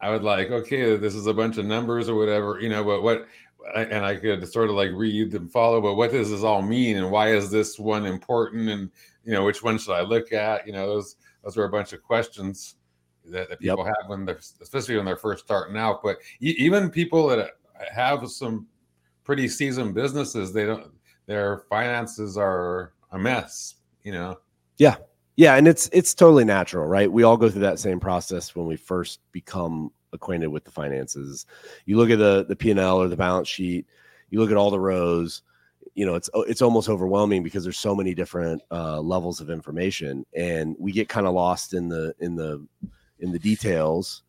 I 0.00 0.10
would 0.10 0.22
like, 0.22 0.50
okay, 0.50 0.96
this 0.96 1.14
is 1.14 1.26
a 1.26 1.34
bunch 1.34 1.58
of 1.58 1.66
numbers 1.66 2.08
or 2.08 2.14
whatever, 2.14 2.60
you 2.60 2.68
know, 2.68 2.84
but 2.84 3.02
what, 3.02 3.26
and 3.74 4.04
I 4.04 4.16
could 4.16 4.46
sort 4.48 4.70
of 4.70 4.76
like 4.76 4.90
read 4.92 5.34
and 5.34 5.50
follow, 5.50 5.80
but 5.80 5.94
what 5.94 6.12
does 6.12 6.30
this 6.30 6.42
all 6.42 6.62
mean? 6.62 6.98
And 6.98 7.10
why 7.10 7.32
is 7.32 7.50
this 7.50 7.78
one 7.78 8.06
important? 8.06 8.68
And, 8.68 8.90
you 9.24 9.32
know, 9.32 9.44
which 9.44 9.62
one 9.62 9.78
should 9.78 9.94
I 9.94 10.02
look 10.02 10.32
at? 10.32 10.66
You 10.66 10.72
know, 10.72 10.86
those, 10.86 11.16
those 11.42 11.56
are 11.56 11.64
a 11.64 11.70
bunch 11.70 11.92
of 11.92 12.02
questions 12.02 12.76
that, 13.24 13.48
that 13.48 13.58
people 13.58 13.84
yep. 13.84 13.94
have 13.98 14.08
when 14.08 14.24
they're, 14.24 14.38
especially 14.60 14.96
when 14.96 15.04
they're 15.04 15.16
first 15.16 15.44
starting 15.44 15.76
out. 15.76 16.00
But 16.02 16.18
even 16.40 16.90
people 16.90 17.26
that 17.28 17.50
have 17.92 18.28
some 18.30 18.66
pretty 19.26 19.48
seasoned 19.48 19.92
businesses, 19.92 20.52
they 20.52 20.64
don't, 20.64 20.86
their 21.26 21.64
finances 21.68 22.38
are 22.38 22.92
a 23.10 23.18
mess, 23.18 23.74
you 24.04 24.12
know? 24.12 24.38
Yeah. 24.78 24.96
Yeah. 25.34 25.56
And 25.56 25.66
it's, 25.66 25.90
it's 25.92 26.14
totally 26.14 26.44
natural, 26.44 26.86
right? 26.86 27.10
We 27.10 27.24
all 27.24 27.36
go 27.36 27.50
through 27.50 27.62
that 27.62 27.80
same 27.80 27.98
process 27.98 28.54
when 28.54 28.66
we 28.66 28.76
first 28.76 29.20
become 29.32 29.90
acquainted 30.12 30.46
with 30.46 30.64
the 30.64 30.70
finances. 30.70 31.44
You 31.86 31.96
look 31.96 32.08
at 32.08 32.20
the, 32.20 32.46
the 32.48 32.54
P 32.54 32.70
and 32.70 32.78
L 32.78 33.02
or 33.02 33.08
the 33.08 33.16
balance 33.16 33.48
sheet, 33.48 33.86
you 34.30 34.38
look 34.38 34.52
at 34.52 34.56
all 34.56 34.70
the 34.70 34.80
rows, 34.80 35.42
you 35.94 36.06
know, 36.06 36.14
it's, 36.14 36.30
it's 36.34 36.62
almost 36.62 36.88
overwhelming 36.88 37.42
because 37.42 37.64
there's 37.64 37.78
so 37.78 37.96
many 37.96 38.14
different 38.14 38.62
uh, 38.70 39.00
levels 39.00 39.40
of 39.40 39.50
information 39.50 40.24
and 40.36 40.76
we 40.78 40.92
get 40.92 41.08
kind 41.08 41.26
of 41.26 41.34
lost 41.34 41.74
in 41.74 41.88
the, 41.88 42.14
in 42.20 42.36
the, 42.36 42.64
in 43.18 43.32
the 43.32 43.38
details 43.40 44.22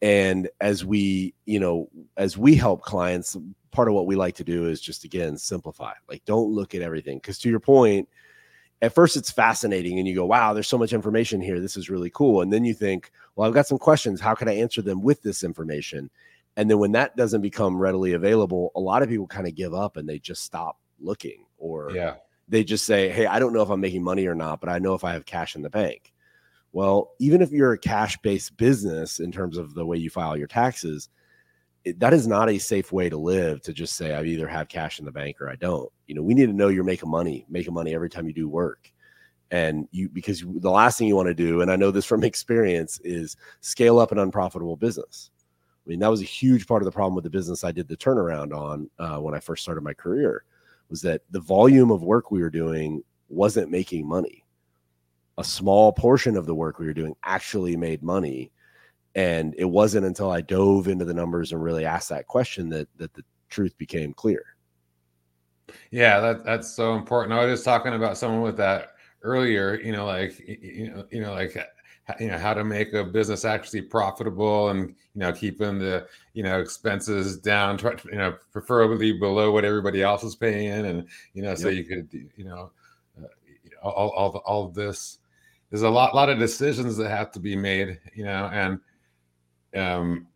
and 0.00 0.48
as 0.60 0.84
we 0.84 1.34
you 1.44 1.58
know 1.58 1.88
as 2.16 2.38
we 2.38 2.54
help 2.54 2.82
clients 2.82 3.36
part 3.70 3.88
of 3.88 3.94
what 3.94 4.06
we 4.06 4.16
like 4.16 4.34
to 4.34 4.44
do 4.44 4.66
is 4.66 4.80
just 4.80 5.04
again 5.04 5.36
simplify 5.36 5.92
like 6.08 6.24
don't 6.24 6.50
look 6.50 6.74
at 6.74 6.82
everything 6.82 7.18
because 7.18 7.38
to 7.38 7.48
your 7.48 7.60
point 7.60 8.08
at 8.80 8.94
first 8.94 9.16
it's 9.16 9.30
fascinating 9.30 9.98
and 9.98 10.06
you 10.06 10.14
go 10.14 10.24
wow 10.24 10.52
there's 10.52 10.68
so 10.68 10.78
much 10.78 10.92
information 10.92 11.40
here 11.40 11.60
this 11.60 11.76
is 11.76 11.90
really 11.90 12.10
cool 12.10 12.42
and 12.42 12.52
then 12.52 12.64
you 12.64 12.74
think 12.74 13.10
well 13.34 13.48
i've 13.48 13.54
got 13.54 13.66
some 13.66 13.78
questions 13.78 14.20
how 14.20 14.34
can 14.34 14.48
i 14.48 14.54
answer 14.54 14.82
them 14.82 15.02
with 15.02 15.22
this 15.22 15.42
information? 15.44 16.10
And 16.56 16.68
then 16.68 16.80
when 16.80 16.90
that 16.92 17.14
doesn't 17.14 17.42
become 17.42 17.78
readily 17.78 18.14
available 18.14 18.72
a 18.74 18.80
lot 18.80 19.02
of 19.02 19.08
people 19.08 19.28
kind 19.28 19.46
of 19.46 19.54
give 19.54 19.74
up 19.74 19.96
and 19.96 20.08
they 20.08 20.18
just 20.18 20.42
stop 20.42 20.76
looking 20.98 21.44
or 21.56 21.92
yeah. 21.92 22.16
they 22.48 22.64
just 22.64 22.84
say 22.84 23.10
hey 23.10 23.26
i 23.26 23.38
don't 23.38 23.52
know 23.52 23.62
if 23.62 23.70
i'm 23.70 23.80
making 23.80 24.02
money 24.02 24.26
or 24.26 24.34
not 24.34 24.60
but 24.60 24.68
i 24.68 24.80
know 24.80 24.94
if 24.94 25.04
i 25.04 25.12
have 25.12 25.24
cash 25.24 25.54
in 25.54 25.62
the 25.62 25.70
bank 25.70 26.12
well 26.72 27.12
even 27.18 27.40
if 27.40 27.50
you're 27.50 27.72
a 27.72 27.78
cash 27.78 28.16
based 28.18 28.56
business 28.56 29.20
in 29.20 29.32
terms 29.32 29.56
of 29.56 29.74
the 29.74 29.84
way 29.84 29.96
you 29.96 30.10
file 30.10 30.36
your 30.36 30.46
taxes 30.46 31.08
it, 31.84 32.00
that 32.00 32.12
is 32.12 32.26
not 32.26 32.50
a 32.50 32.58
safe 32.58 32.92
way 32.92 33.08
to 33.08 33.16
live 33.16 33.62
to 33.62 33.72
just 33.72 33.96
say 33.96 34.14
I 34.14 34.22
either 34.22 34.48
have 34.48 34.68
cash 34.68 34.98
in 34.98 35.04
the 35.04 35.12
bank 35.12 35.40
or 35.40 35.48
I 35.48 35.56
don't. 35.56 35.90
You 36.06 36.14
know, 36.14 36.22
we 36.22 36.34
need 36.34 36.46
to 36.46 36.52
know 36.52 36.68
you're 36.68 36.84
making 36.84 37.10
money, 37.10 37.46
making 37.48 37.74
money 37.74 37.94
every 37.94 38.10
time 38.10 38.26
you 38.26 38.32
do 38.32 38.48
work. 38.48 38.92
And 39.50 39.88
you 39.92 40.08
because 40.10 40.44
the 40.46 40.70
last 40.70 40.98
thing 40.98 41.08
you 41.08 41.16
want 41.16 41.28
to 41.28 41.34
do, 41.34 41.62
and 41.62 41.70
I 41.70 41.76
know 41.76 41.90
this 41.90 42.04
from 42.04 42.24
experience, 42.24 43.00
is 43.02 43.36
scale 43.60 43.98
up 43.98 44.12
an 44.12 44.18
unprofitable 44.18 44.76
business. 44.76 45.30
I 45.86 45.88
mean, 45.88 46.00
that 46.00 46.10
was 46.10 46.20
a 46.20 46.26
huge 46.26 46.66
part 46.66 46.82
of 46.82 46.84
the 46.84 46.92
problem 46.92 47.14
with 47.14 47.24
the 47.24 47.30
business 47.30 47.64
I 47.64 47.72
did 47.72 47.88
the 47.88 47.96
turnaround 47.96 48.54
on 48.54 48.90
uh, 48.98 49.18
when 49.18 49.34
I 49.34 49.40
first 49.40 49.62
started 49.62 49.80
my 49.80 49.94
career, 49.94 50.44
was 50.90 51.00
that 51.02 51.22
the 51.30 51.40
volume 51.40 51.90
of 51.90 52.02
work 52.02 52.30
we 52.30 52.42
were 52.42 52.50
doing 52.50 53.02
wasn't 53.30 53.70
making 53.70 54.06
money. 54.06 54.44
A 55.38 55.44
small 55.44 55.92
portion 55.92 56.36
of 56.36 56.46
the 56.46 56.54
work 56.54 56.78
we 56.78 56.86
were 56.86 56.92
doing 56.92 57.14
actually 57.22 57.76
made 57.76 58.02
money, 58.02 58.50
and 59.14 59.54
it 59.56 59.64
wasn't 59.64 60.04
until 60.04 60.30
I 60.30 60.40
dove 60.40 60.88
into 60.88 61.04
the 61.04 61.14
numbers 61.14 61.52
and 61.52 61.62
really 61.62 61.84
asked 61.84 62.08
that 62.10 62.26
question 62.26 62.68
that 62.70 62.88
that 62.96 63.14
the 63.14 63.24
truth 63.48 63.76
became 63.78 64.12
clear. 64.12 64.44
Yeah, 65.90 66.20
that 66.20 66.44
that's 66.44 66.68
so 66.68 66.94
important. 66.94 67.32
I 67.32 67.44
was 67.44 67.54
just 67.54 67.64
talking 67.64 67.94
about 67.94 68.18
someone 68.18 68.42
with 68.42 68.56
that 68.56 68.94
earlier. 69.22 69.80
You 69.80 69.92
know, 69.92 70.06
like 70.06 70.38
you 70.40 70.90
know, 70.90 71.06
you 71.10 71.20
know, 71.20 71.32
like 71.32 71.56
you 72.18 72.28
know 72.28 72.38
how 72.38 72.54
to 72.54 72.64
make 72.64 72.92
a 72.94 73.04
business 73.04 73.44
actually 73.44 73.82
profitable 73.82 74.70
and 74.70 74.88
you 74.88 75.20
know 75.20 75.32
keeping 75.32 75.78
the 75.78 76.06
you 76.32 76.42
know 76.42 76.60
expenses 76.60 77.36
down 77.36 77.76
try, 77.76 77.94
you 78.10 78.16
know 78.16 78.34
preferably 78.50 79.12
below 79.12 79.52
what 79.52 79.64
everybody 79.64 80.02
else 80.02 80.22
is 80.22 80.34
paying 80.34 80.86
and 80.86 81.06
you 81.34 81.42
know 81.42 81.54
so 81.54 81.68
yep. 81.68 81.76
you 81.76 81.84
could 81.84 82.30
you 82.36 82.44
know 82.44 82.70
uh, 83.22 83.26
all, 83.88 84.10
all 84.10 84.36
all 84.46 84.64
of 84.64 84.74
this 84.74 85.18
there's 85.70 85.82
a 85.82 85.90
lot 85.90 86.14
lot 86.14 86.28
of 86.28 86.38
decisions 86.38 86.96
that 86.96 87.10
have 87.10 87.30
to 87.30 87.40
be 87.40 87.56
made 87.56 87.98
you 88.14 88.24
know 88.24 88.50
and 88.52 88.80
um, 89.76 90.26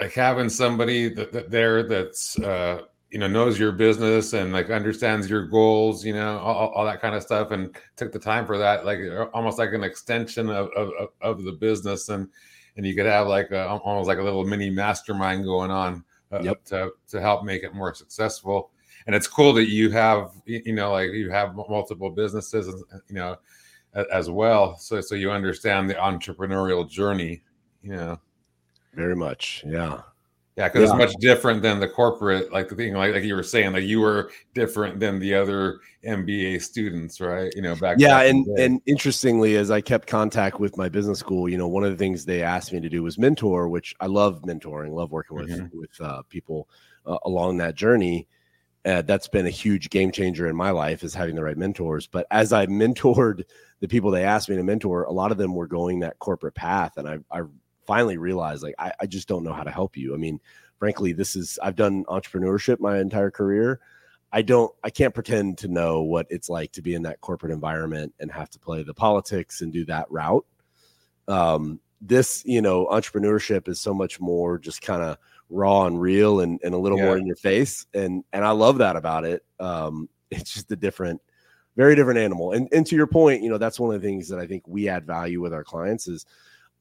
like 0.00 0.12
having 0.12 0.48
somebody 0.48 1.08
that, 1.14 1.32
that 1.32 1.50
there 1.50 1.82
that's 1.82 2.38
uh, 2.40 2.82
you 3.10 3.18
know 3.18 3.26
knows 3.26 3.58
your 3.58 3.72
business 3.72 4.32
and 4.32 4.52
like 4.52 4.70
understands 4.70 5.28
your 5.28 5.46
goals, 5.46 6.04
you 6.04 6.12
know, 6.12 6.38
all, 6.38 6.68
all, 6.70 6.84
that 6.84 7.00
kind 7.00 7.14
of 7.14 7.22
stuff, 7.22 7.50
and 7.50 7.74
took 7.96 8.12
the 8.12 8.18
time 8.18 8.46
for 8.46 8.58
that, 8.58 8.84
like 8.84 9.00
uh, 9.00 9.26
almost 9.34 9.58
like 9.58 9.72
an 9.72 9.84
extension 9.84 10.48
of 10.50 10.68
of, 10.76 11.08
of 11.20 11.44
the 11.44 11.52
business, 11.52 12.08
and 12.08 12.28
and 12.76 12.86
you 12.86 12.94
could 12.94 13.06
have 13.06 13.26
like 13.26 13.50
a, 13.50 13.68
almost 13.68 14.08
like 14.08 14.18
a 14.18 14.22
little 14.22 14.44
mini 14.44 14.70
mastermind 14.70 15.44
going 15.44 15.70
on 15.70 16.04
uh, 16.32 16.40
yep. 16.42 16.64
to 16.64 16.90
to 17.08 17.20
help 17.20 17.44
make 17.44 17.62
it 17.62 17.74
more 17.74 17.94
successful. 17.94 18.70
And 19.06 19.16
it's 19.16 19.26
cool 19.26 19.54
that 19.54 19.68
you 19.68 19.90
have 19.90 20.32
you 20.44 20.74
know 20.74 20.92
like 20.92 21.12
you 21.12 21.30
have 21.30 21.54
multiple 21.54 22.10
businesses, 22.10 22.68
and 22.68 22.84
you 23.08 23.14
know, 23.14 23.36
as 24.12 24.30
well, 24.30 24.76
so 24.76 25.00
so 25.00 25.14
you 25.14 25.30
understand 25.30 25.90
the 25.90 25.94
entrepreneurial 25.94 26.88
journey 26.88 27.42
yeah. 27.82 28.16
Very 28.94 29.16
much. 29.16 29.64
Yeah. 29.66 30.02
Yeah, 30.56 30.68
because 30.68 30.88
yeah. 30.88 30.96
it's 30.96 31.12
much 31.12 31.20
different 31.20 31.62
than 31.62 31.78
the 31.78 31.86
corporate, 31.86 32.52
like 32.52 32.68
the 32.68 32.74
thing, 32.74 32.92
like, 32.94 33.14
like 33.14 33.22
you 33.22 33.36
were 33.36 33.44
saying, 33.44 33.74
like 33.74 33.84
you 33.84 34.00
were 34.00 34.32
different 34.54 34.98
than 34.98 35.20
the 35.20 35.32
other 35.32 35.78
MBA 36.04 36.60
students, 36.62 37.20
right? 37.20 37.52
You 37.54 37.62
know, 37.62 37.76
back. 37.76 37.98
Yeah, 38.00 38.18
back 38.18 38.30
and 38.30 38.58
and 38.58 38.80
interestingly, 38.84 39.54
as 39.54 39.70
I 39.70 39.80
kept 39.80 40.08
contact 40.08 40.58
with 40.58 40.76
my 40.76 40.88
business 40.88 41.20
school, 41.20 41.48
you 41.48 41.56
know, 41.56 41.68
one 41.68 41.84
of 41.84 41.92
the 41.92 41.96
things 41.96 42.24
they 42.24 42.42
asked 42.42 42.72
me 42.72 42.80
to 42.80 42.88
do 42.88 43.04
was 43.04 43.18
mentor, 43.18 43.68
which 43.68 43.94
I 44.00 44.06
love 44.06 44.42
mentoring, 44.42 44.90
love 44.90 45.12
working 45.12 45.36
with 45.36 45.48
mm-hmm. 45.48 45.78
with 45.78 46.00
uh, 46.00 46.22
people 46.28 46.68
uh, 47.06 47.18
along 47.24 47.58
that 47.58 47.76
journey. 47.76 48.26
Uh, 48.84 49.02
that's 49.02 49.28
been 49.28 49.46
a 49.46 49.50
huge 49.50 49.90
game 49.90 50.12
changer 50.12 50.46
in 50.46 50.56
my 50.56 50.70
life 50.70 51.02
is 51.02 51.12
having 51.12 51.34
the 51.34 51.42
right 51.42 51.58
mentors. 51.58 52.06
But 52.06 52.26
as 52.30 52.52
I 52.52 52.66
mentored 52.68 53.44
the 53.80 53.88
people 53.88 54.10
they 54.10 54.24
asked 54.24 54.48
me 54.48 54.56
to 54.56 54.62
mentor, 54.62 55.04
a 55.04 55.12
lot 55.12 55.32
of 55.32 55.38
them 55.38 55.54
were 55.54 55.66
going 55.66 56.00
that 56.00 56.18
corporate 56.18 56.54
path, 56.54 56.96
and 56.96 57.08
I 57.08 57.18
I 57.30 57.42
finally 57.86 58.18
realized 58.18 58.62
like 58.62 58.74
I, 58.78 58.92
I 59.00 59.06
just 59.06 59.28
don't 59.28 59.42
know 59.44 59.52
how 59.52 59.64
to 59.64 59.70
help 59.70 59.96
you. 59.96 60.14
I 60.14 60.18
mean, 60.18 60.40
frankly, 60.78 61.12
this 61.12 61.34
is 61.34 61.58
I've 61.62 61.76
done 61.76 62.04
entrepreneurship 62.04 62.80
my 62.80 62.98
entire 62.98 63.30
career. 63.30 63.80
I 64.32 64.42
don't 64.42 64.72
I 64.84 64.90
can't 64.90 65.14
pretend 65.14 65.58
to 65.58 65.68
know 65.68 66.02
what 66.02 66.26
it's 66.30 66.48
like 66.48 66.72
to 66.72 66.82
be 66.82 66.94
in 66.94 67.02
that 67.02 67.20
corporate 67.20 67.52
environment 67.52 68.14
and 68.20 68.30
have 68.30 68.50
to 68.50 68.58
play 68.58 68.82
the 68.82 68.94
politics 68.94 69.62
and 69.62 69.72
do 69.72 69.84
that 69.86 70.10
route. 70.10 70.46
Um, 71.26 71.80
this, 72.00 72.42
you 72.44 72.62
know, 72.62 72.86
entrepreneurship 72.86 73.68
is 73.68 73.80
so 73.80 73.92
much 73.92 74.20
more 74.20 74.58
just 74.58 74.82
kind 74.82 75.02
of 75.02 75.16
raw 75.50 75.86
and 75.86 76.00
real 76.00 76.40
and, 76.40 76.60
and 76.62 76.74
a 76.74 76.78
little 76.78 76.98
yeah. 76.98 77.04
more 77.04 77.18
in 77.18 77.26
your 77.26 77.36
face. 77.36 77.86
And 77.94 78.24
and 78.32 78.44
I 78.44 78.50
love 78.50 78.78
that 78.78 78.96
about 78.96 79.24
it. 79.24 79.44
Um, 79.60 80.08
it's 80.30 80.52
just 80.52 80.70
a 80.70 80.76
different, 80.76 81.20
very 81.76 81.94
different 81.94 82.18
animal. 82.18 82.52
And 82.52 82.68
and 82.72 82.86
to 82.86 82.96
your 82.96 83.06
point, 83.06 83.42
you 83.42 83.50
know, 83.50 83.58
that's 83.58 83.80
one 83.80 83.94
of 83.94 84.00
the 84.00 84.06
things 84.06 84.28
that 84.28 84.38
I 84.38 84.46
think 84.46 84.66
we 84.66 84.88
add 84.88 85.06
value 85.06 85.40
with 85.40 85.52
our 85.52 85.64
clients 85.64 86.08
is 86.08 86.26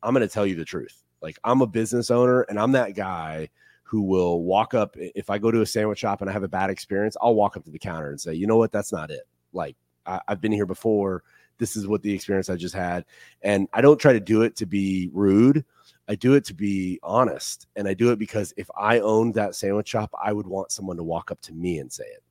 I'm 0.04 0.14
going 0.14 0.28
to 0.28 0.34
tell 0.34 0.46
you 0.46 0.56
the 0.56 0.66
truth. 0.66 1.04
Like 1.22 1.38
I'm 1.44 1.62
a 1.62 1.68
business 1.68 2.12
owner 2.12 2.42
and 2.42 2.60
I'm 2.60 2.74
that 2.74 2.96
guy 2.96 3.50
who 3.84 4.02
will 4.02 4.44
walk 4.44 4.74
up 4.74 4.96
if 4.98 5.30
I 5.30 5.38
go 5.38 5.50
to 5.50 5.62
a 5.62 5.66
sandwich 5.66 6.00
shop 6.00 6.20
and 6.22 6.30
I 6.30 6.34
have 6.34 6.44
a 6.44 6.50
bad 6.50 6.70
experience, 6.70 7.16
I'll 7.22 7.36
walk 7.36 7.56
up 7.56 7.64
to 7.64 7.72
the 7.72 7.80
counter 7.80 8.10
and 8.10 8.20
say, 8.20 8.34
"You 8.34 8.46
know 8.46 8.58
what? 8.58 8.72
That's 8.72 8.92
not 8.92 9.12
it. 9.12 9.24
Like 9.54 9.78
I, 10.06 10.20
I've 10.28 10.42
been 10.42 10.52
here 10.52 10.66
before. 10.66 11.24
This 11.58 11.76
is 11.76 11.88
what 11.88 12.02
the 12.04 12.14
experience 12.14 12.50
I 12.50 12.58
just 12.58 12.76
had." 12.76 13.06
And 13.42 13.68
I 13.74 13.82
don't 13.82 14.00
try 14.00 14.14
to 14.14 14.20
do 14.20 14.42
it 14.42 14.58
to 14.58 14.66
be 14.66 15.10
rude. 15.14 15.64
I 16.08 16.16
do 16.16 16.34
it 16.36 16.46
to 16.46 16.54
be 16.54 17.00
honest, 17.04 17.68
and 17.76 17.88
I 17.88 17.94
do 17.94 18.12
it 18.12 18.20
because 18.20 18.54
if 18.58 18.70
I 18.78 19.00
owned 19.00 19.34
that 19.36 19.56
sandwich 19.56 19.90
shop, 19.90 20.14
I 20.22 20.32
would 20.34 20.48
want 20.48 20.72
someone 20.72 20.98
to 20.98 21.04
walk 21.04 21.32
up 21.32 21.42
to 21.42 21.54
me 21.54 21.80
and 21.80 21.92
say 21.92 22.06
it. 22.06 22.24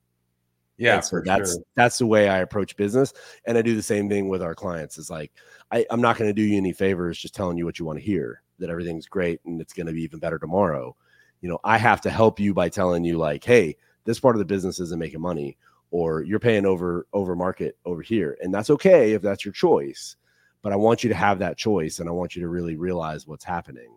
Yeah, 0.77 0.99
so 0.99 1.21
that's 1.25 1.53
sure. 1.53 1.63
that's 1.75 1.97
the 1.97 2.05
way 2.05 2.29
I 2.29 2.39
approach 2.39 2.75
business, 2.75 3.11
and 3.45 3.57
I 3.57 3.63
do 3.63 3.75
the 3.75 3.81
same 3.81 4.07
thing 4.09 4.29
with 4.29 4.43
our 4.43 4.53
clients. 4.53 4.97
Is 4.97 5.09
like 5.09 5.31
I, 5.71 5.85
I'm 5.89 6.01
not 6.01 6.17
going 6.17 6.29
to 6.29 6.33
do 6.33 6.43
you 6.43 6.57
any 6.57 6.71
favors, 6.71 7.17
just 7.17 7.35
telling 7.35 7.57
you 7.57 7.65
what 7.65 7.79
you 7.79 7.85
want 7.85 7.97
to 7.97 8.05
hear. 8.05 8.43
That 8.59 8.69
everything's 8.69 9.07
great 9.07 9.39
and 9.45 9.61
it's 9.61 9.73
going 9.73 9.87
to 9.87 9.93
be 9.93 10.03
even 10.03 10.19
better 10.19 10.39
tomorrow. 10.39 10.95
You 11.41 11.49
know, 11.49 11.59
I 11.63 11.77
have 11.77 12.01
to 12.01 12.09
help 12.09 12.39
you 12.39 12.53
by 12.53 12.69
telling 12.69 13.03
you 13.03 13.17
like, 13.17 13.43
hey, 13.43 13.75
this 14.05 14.19
part 14.19 14.35
of 14.35 14.39
the 14.39 14.45
business 14.45 14.79
isn't 14.79 14.99
making 14.99 15.21
money, 15.21 15.57
or 15.89 16.21
you're 16.21 16.39
paying 16.39 16.65
over 16.65 17.07
over 17.11 17.35
market 17.35 17.77
over 17.85 18.03
here, 18.03 18.37
and 18.41 18.53
that's 18.53 18.69
okay 18.69 19.13
if 19.13 19.23
that's 19.23 19.45
your 19.45 19.53
choice. 19.53 20.15
But 20.61 20.73
I 20.73 20.75
want 20.75 21.03
you 21.03 21.09
to 21.09 21.15
have 21.15 21.39
that 21.39 21.57
choice, 21.57 21.99
and 21.99 22.09
I 22.09 22.11
want 22.11 22.35
you 22.35 22.41
to 22.41 22.47
really 22.49 22.75
realize 22.75 23.27
what's 23.27 23.45
happening. 23.45 23.95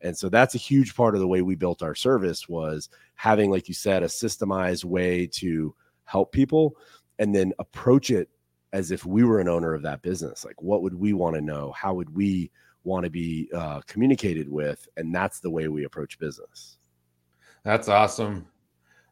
And 0.00 0.16
so 0.16 0.28
that's 0.28 0.54
a 0.54 0.58
huge 0.58 0.94
part 0.94 1.14
of 1.14 1.20
the 1.20 1.26
way 1.26 1.42
we 1.42 1.54
built 1.54 1.82
our 1.82 1.94
service 1.94 2.48
was 2.48 2.88
having, 3.14 3.50
like 3.50 3.68
you 3.68 3.74
said, 3.74 4.02
a 4.02 4.06
systemized 4.06 4.84
way 4.84 5.26
to 5.26 5.74
help 6.04 6.32
people 6.32 6.76
and 7.18 7.34
then 7.34 7.52
approach 7.58 8.10
it 8.10 8.28
as 8.72 8.90
if 8.90 9.06
we 9.06 9.24
were 9.24 9.40
an 9.40 9.48
owner 9.48 9.74
of 9.74 9.82
that 9.82 10.02
business. 10.02 10.44
Like 10.44 10.60
what 10.60 10.82
would 10.82 10.94
we 10.94 11.12
want 11.12 11.34
to 11.36 11.40
know? 11.40 11.72
How 11.72 11.94
would 11.94 12.14
we 12.14 12.50
want 12.84 13.04
to 13.04 13.10
be 13.10 13.48
uh, 13.54 13.80
communicated 13.86 14.48
with? 14.48 14.86
And 14.96 15.14
that's 15.14 15.40
the 15.40 15.50
way 15.50 15.68
we 15.68 15.84
approach 15.84 16.18
business. 16.18 16.78
That's 17.64 17.88
awesome. 17.88 18.46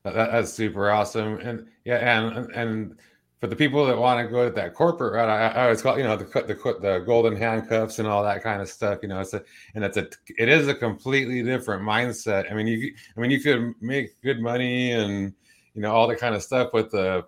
That, 0.04 0.14
that's 0.14 0.52
super 0.52 0.90
awesome. 0.90 1.38
And 1.38 1.66
yeah 1.84 2.18
and 2.18 2.52
and 2.52 2.98
for 3.44 3.48
the 3.48 3.56
people 3.56 3.84
that 3.84 3.98
want 3.98 4.26
to 4.26 4.32
go 4.32 4.48
to 4.48 4.54
that 4.54 4.72
corporate 4.72 5.12
route, 5.12 5.28
I, 5.28 5.48
I 5.48 5.64
always 5.64 5.82
call 5.82 5.98
you 5.98 6.04
know 6.04 6.16
the 6.16 6.24
the 6.24 6.78
the 6.80 7.02
golden 7.04 7.36
handcuffs 7.36 7.98
and 7.98 8.08
all 8.08 8.22
that 8.22 8.42
kind 8.42 8.62
of 8.62 8.70
stuff. 8.70 9.00
You 9.02 9.08
know, 9.08 9.20
it's 9.20 9.34
a 9.34 9.42
and 9.74 9.84
it's 9.84 9.98
a 9.98 10.08
it 10.38 10.48
is 10.48 10.66
a 10.66 10.74
completely 10.74 11.42
different 11.42 11.82
mindset. 11.82 12.50
I 12.50 12.54
mean, 12.54 12.66
you 12.66 12.94
I 13.14 13.20
mean 13.20 13.30
you 13.30 13.42
could 13.42 13.74
make 13.82 14.18
good 14.22 14.40
money 14.40 14.92
and 14.92 15.34
you 15.74 15.82
know 15.82 15.92
all 15.92 16.08
the 16.08 16.16
kind 16.16 16.34
of 16.34 16.42
stuff 16.42 16.72
with 16.72 16.90
the 16.92 17.26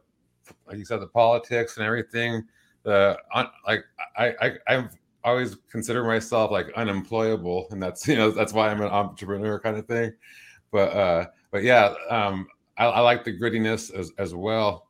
like 0.66 0.78
you 0.78 0.86
said 0.86 1.02
the 1.02 1.06
politics 1.06 1.76
and 1.76 1.84
everything 1.84 2.44
the 2.84 3.18
like 3.66 3.84
i 4.16 4.32
i 4.40 4.52
i've 4.68 4.96
always 5.22 5.56
considered 5.70 6.04
myself 6.04 6.50
like 6.50 6.72
unemployable 6.76 7.66
and 7.72 7.82
that's 7.82 8.08
you 8.08 8.16
know 8.16 8.30
that's 8.30 8.54
why 8.54 8.70
i'm 8.70 8.80
an 8.80 8.88
entrepreneur 8.88 9.58
kind 9.58 9.76
of 9.76 9.86
thing 9.86 10.12
but 10.70 10.92
uh 10.92 11.26
but 11.50 11.64
yeah 11.64 11.92
um 12.08 12.46
i, 12.78 12.86
I 12.86 13.00
like 13.00 13.24
the 13.24 13.36
grittiness 13.36 13.92
as, 13.92 14.12
as 14.18 14.34
well 14.34 14.86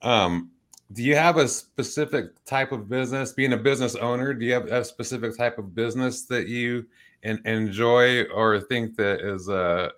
um 0.00 0.50
do 0.92 1.02
you 1.02 1.16
have 1.16 1.36
a 1.36 1.48
specific 1.48 2.44
type 2.44 2.72
of 2.72 2.88
business? 2.88 3.32
Being 3.32 3.52
a 3.52 3.56
business 3.56 3.96
owner 3.96 4.32
do 4.34 4.44
you 4.46 4.52
have 4.52 4.66
a 4.66 4.84
specific 4.84 5.36
type 5.36 5.58
of 5.58 5.74
business 5.74 6.22
that 6.26 6.48
you 6.48 6.86
en- 7.22 7.42
enjoy 7.44 8.24
or 8.24 8.60
think 8.60 8.96
that 8.96 9.20
is 9.20 9.48
a 9.48 9.92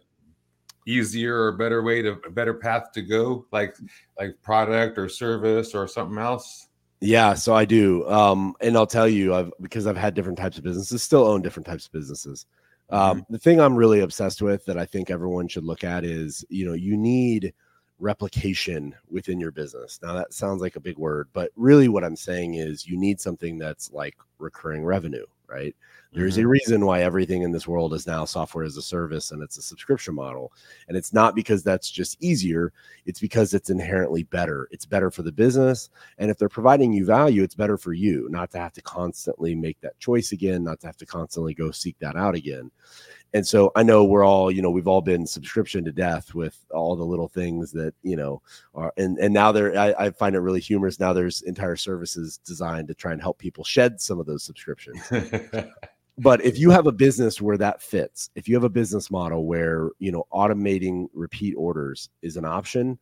easier 0.86 1.42
or 1.44 1.52
better 1.52 1.82
way 1.82 2.00
to 2.00 2.12
a 2.26 2.30
better 2.30 2.54
path 2.54 2.92
to 2.92 3.02
go 3.02 3.44
like 3.52 3.76
like 4.18 4.40
product 4.42 4.96
or 4.96 5.08
service 5.08 5.74
or 5.74 5.86
something 5.86 6.18
else? 6.18 6.68
Yeah 7.00 7.34
so 7.34 7.54
i 7.54 7.64
do. 7.64 8.08
Um 8.08 8.54
and 8.60 8.76
i'll 8.76 8.86
tell 8.86 9.08
you 9.08 9.34
i've 9.34 9.52
because 9.60 9.86
i've 9.86 9.96
had 9.96 10.14
different 10.14 10.38
types 10.38 10.56
of 10.56 10.64
businesses 10.64 11.02
still 11.02 11.24
own 11.24 11.42
different 11.42 11.66
types 11.66 11.86
of 11.86 11.92
businesses. 11.92 12.46
Um 12.88 13.20
mm-hmm. 13.20 13.32
the 13.32 13.38
thing 13.38 13.60
i'm 13.60 13.76
really 13.76 14.00
obsessed 14.00 14.40
with 14.40 14.64
that 14.64 14.78
i 14.78 14.86
think 14.86 15.10
everyone 15.10 15.48
should 15.48 15.64
look 15.64 15.84
at 15.84 16.04
is 16.04 16.44
you 16.48 16.64
know 16.64 16.72
you 16.72 16.96
need 16.96 17.52
replication 17.98 18.94
within 19.10 19.40
your 19.40 19.50
business 19.50 19.98
now 20.02 20.14
that 20.14 20.32
sounds 20.32 20.60
like 20.60 20.76
a 20.76 20.80
big 20.80 20.98
word 20.98 21.28
but 21.32 21.50
really 21.56 21.88
what 21.88 22.04
i'm 22.04 22.16
saying 22.16 22.54
is 22.54 22.86
you 22.86 22.96
need 22.96 23.20
something 23.20 23.58
that's 23.58 23.92
like 23.92 24.16
recurring 24.38 24.84
revenue 24.84 25.26
right 25.48 25.74
there's 26.12 26.36
mm-hmm. 26.36 26.46
a 26.46 26.48
reason 26.48 26.86
why 26.86 27.02
everything 27.02 27.42
in 27.42 27.52
this 27.52 27.68
world 27.68 27.92
is 27.92 28.06
now 28.06 28.24
software 28.24 28.64
as 28.64 28.76
a 28.76 28.82
service 28.82 29.30
and 29.30 29.42
it's 29.42 29.58
a 29.58 29.62
subscription 29.62 30.14
model. 30.14 30.52
And 30.88 30.96
it's 30.96 31.12
not 31.12 31.34
because 31.34 31.62
that's 31.62 31.90
just 31.90 32.22
easier, 32.22 32.72
it's 33.04 33.20
because 33.20 33.52
it's 33.52 33.68
inherently 33.68 34.22
better. 34.22 34.68
It's 34.70 34.86
better 34.86 35.10
for 35.10 35.22
the 35.22 35.32
business. 35.32 35.90
And 36.16 36.30
if 36.30 36.38
they're 36.38 36.48
providing 36.48 36.92
you 36.92 37.04
value, 37.04 37.42
it's 37.42 37.54
better 37.54 37.76
for 37.76 37.92
you 37.92 38.28
not 38.30 38.50
to 38.52 38.58
have 38.58 38.72
to 38.74 38.82
constantly 38.82 39.54
make 39.54 39.80
that 39.82 39.98
choice 39.98 40.32
again, 40.32 40.64
not 40.64 40.80
to 40.80 40.86
have 40.86 40.96
to 40.96 41.06
constantly 41.06 41.52
go 41.52 41.70
seek 41.70 41.98
that 41.98 42.16
out 42.16 42.34
again. 42.34 42.70
And 43.34 43.46
so 43.46 43.70
I 43.76 43.82
know 43.82 44.04
we're 44.04 44.24
all, 44.24 44.50
you 44.50 44.62
know, 44.62 44.70
we've 44.70 44.88
all 44.88 45.02
been 45.02 45.26
subscription 45.26 45.84
to 45.84 45.92
death 45.92 46.34
with 46.34 46.64
all 46.70 46.96
the 46.96 47.04
little 47.04 47.28
things 47.28 47.72
that, 47.72 47.94
you 48.02 48.16
know, 48.16 48.40
are 48.74 48.92
and 48.96 49.18
and 49.18 49.34
now 49.34 49.52
there 49.52 49.78
I, 49.78 50.06
I 50.06 50.10
find 50.10 50.34
it 50.34 50.40
really 50.40 50.60
humorous. 50.60 50.98
Now 50.98 51.12
there's 51.12 51.42
entire 51.42 51.76
services 51.76 52.38
designed 52.38 52.88
to 52.88 52.94
try 52.94 53.12
and 53.12 53.20
help 53.20 53.38
people 53.38 53.64
shed 53.64 54.00
some 54.00 54.18
of 54.18 54.26
those 54.26 54.42
subscriptions. 54.44 55.00
but 56.18 56.44
if 56.44 56.58
you 56.58 56.70
have 56.70 56.86
a 56.88 56.92
business 56.92 57.40
where 57.40 57.56
that 57.56 57.80
fits 57.80 58.30
if 58.34 58.48
you 58.48 58.54
have 58.54 58.64
a 58.64 58.68
business 58.68 59.10
model 59.10 59.46
where 59.46 59.90
you 59.98 60.10
know 60.10 60.26
automating 60.32 61.08
repeat 61.14 61.54
orders 61.54 62.10
is 62.22 62.36
an 62.36 62.44
option 62.44 62.98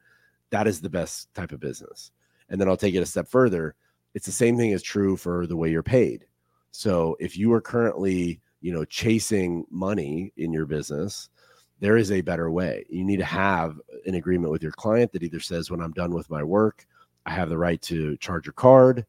that 0.50 0.66
is 0.66 0.80
the 0.80 0.90
best 0.90 1.32
type 1.34 1.52
of 1.52 1.60
business 1.60 2.12
and 2.50 2.60
then 2.60 2.68
i'll 2.68 2.76
take 2.76 2.94
it 2.94 3.02
a 3.02 3.06
step 3.06 3.26
further 3.26 3.74
it's 4.14 4.26
the 4.26 4.32
same 4.32 4.56
thing 4.56 4.70
is 4.70 4.82
true 4.82 5.16
for 5.16 5.46
the 5.46 5.56
way 5.56 5.70
you're 5.70 5.82
paid 5.82 6.26
so 6.70 7.16
if 7.18 7.36
you 7.36 7.52
are 7.52 7.60
currently 7.60 8.40
you 8.60 8.72
know 8.72 8.84
chasing 8.84 9.64
money 9.70 10.32
in 10.36 10.52
your 10.52 10.66
business 10.66 11.28
there 11.78 11.98
is 11.98 12.10
a 12.10 12.22
better 12.22 12.50
way. 12.50 12.86
You 12.88 13.04
need 13.04 13.18
to 13.18 13.24
have 13.26 13.78
an 14.06 14.14
agreement 14.14 14.50
with 14.50 14.62
your 14.62 14.72
client 14.72 15.12
that 15.12 15.22
either 15.22 15.40
says 15.40 15.70
when 15.70 15.80
i'm 15.80 15.92
done 15.92 16.14
with 16.14 16.30
my 16.30 16.42
work 16.42 16.86
i 17.26 17.30
have 17.30 17.48
the 17.48 17.58
right 17.58 17.82
to 17.82 18.16
charge 18.16 18.46
your 18.46 18.54
card 18.54 19.04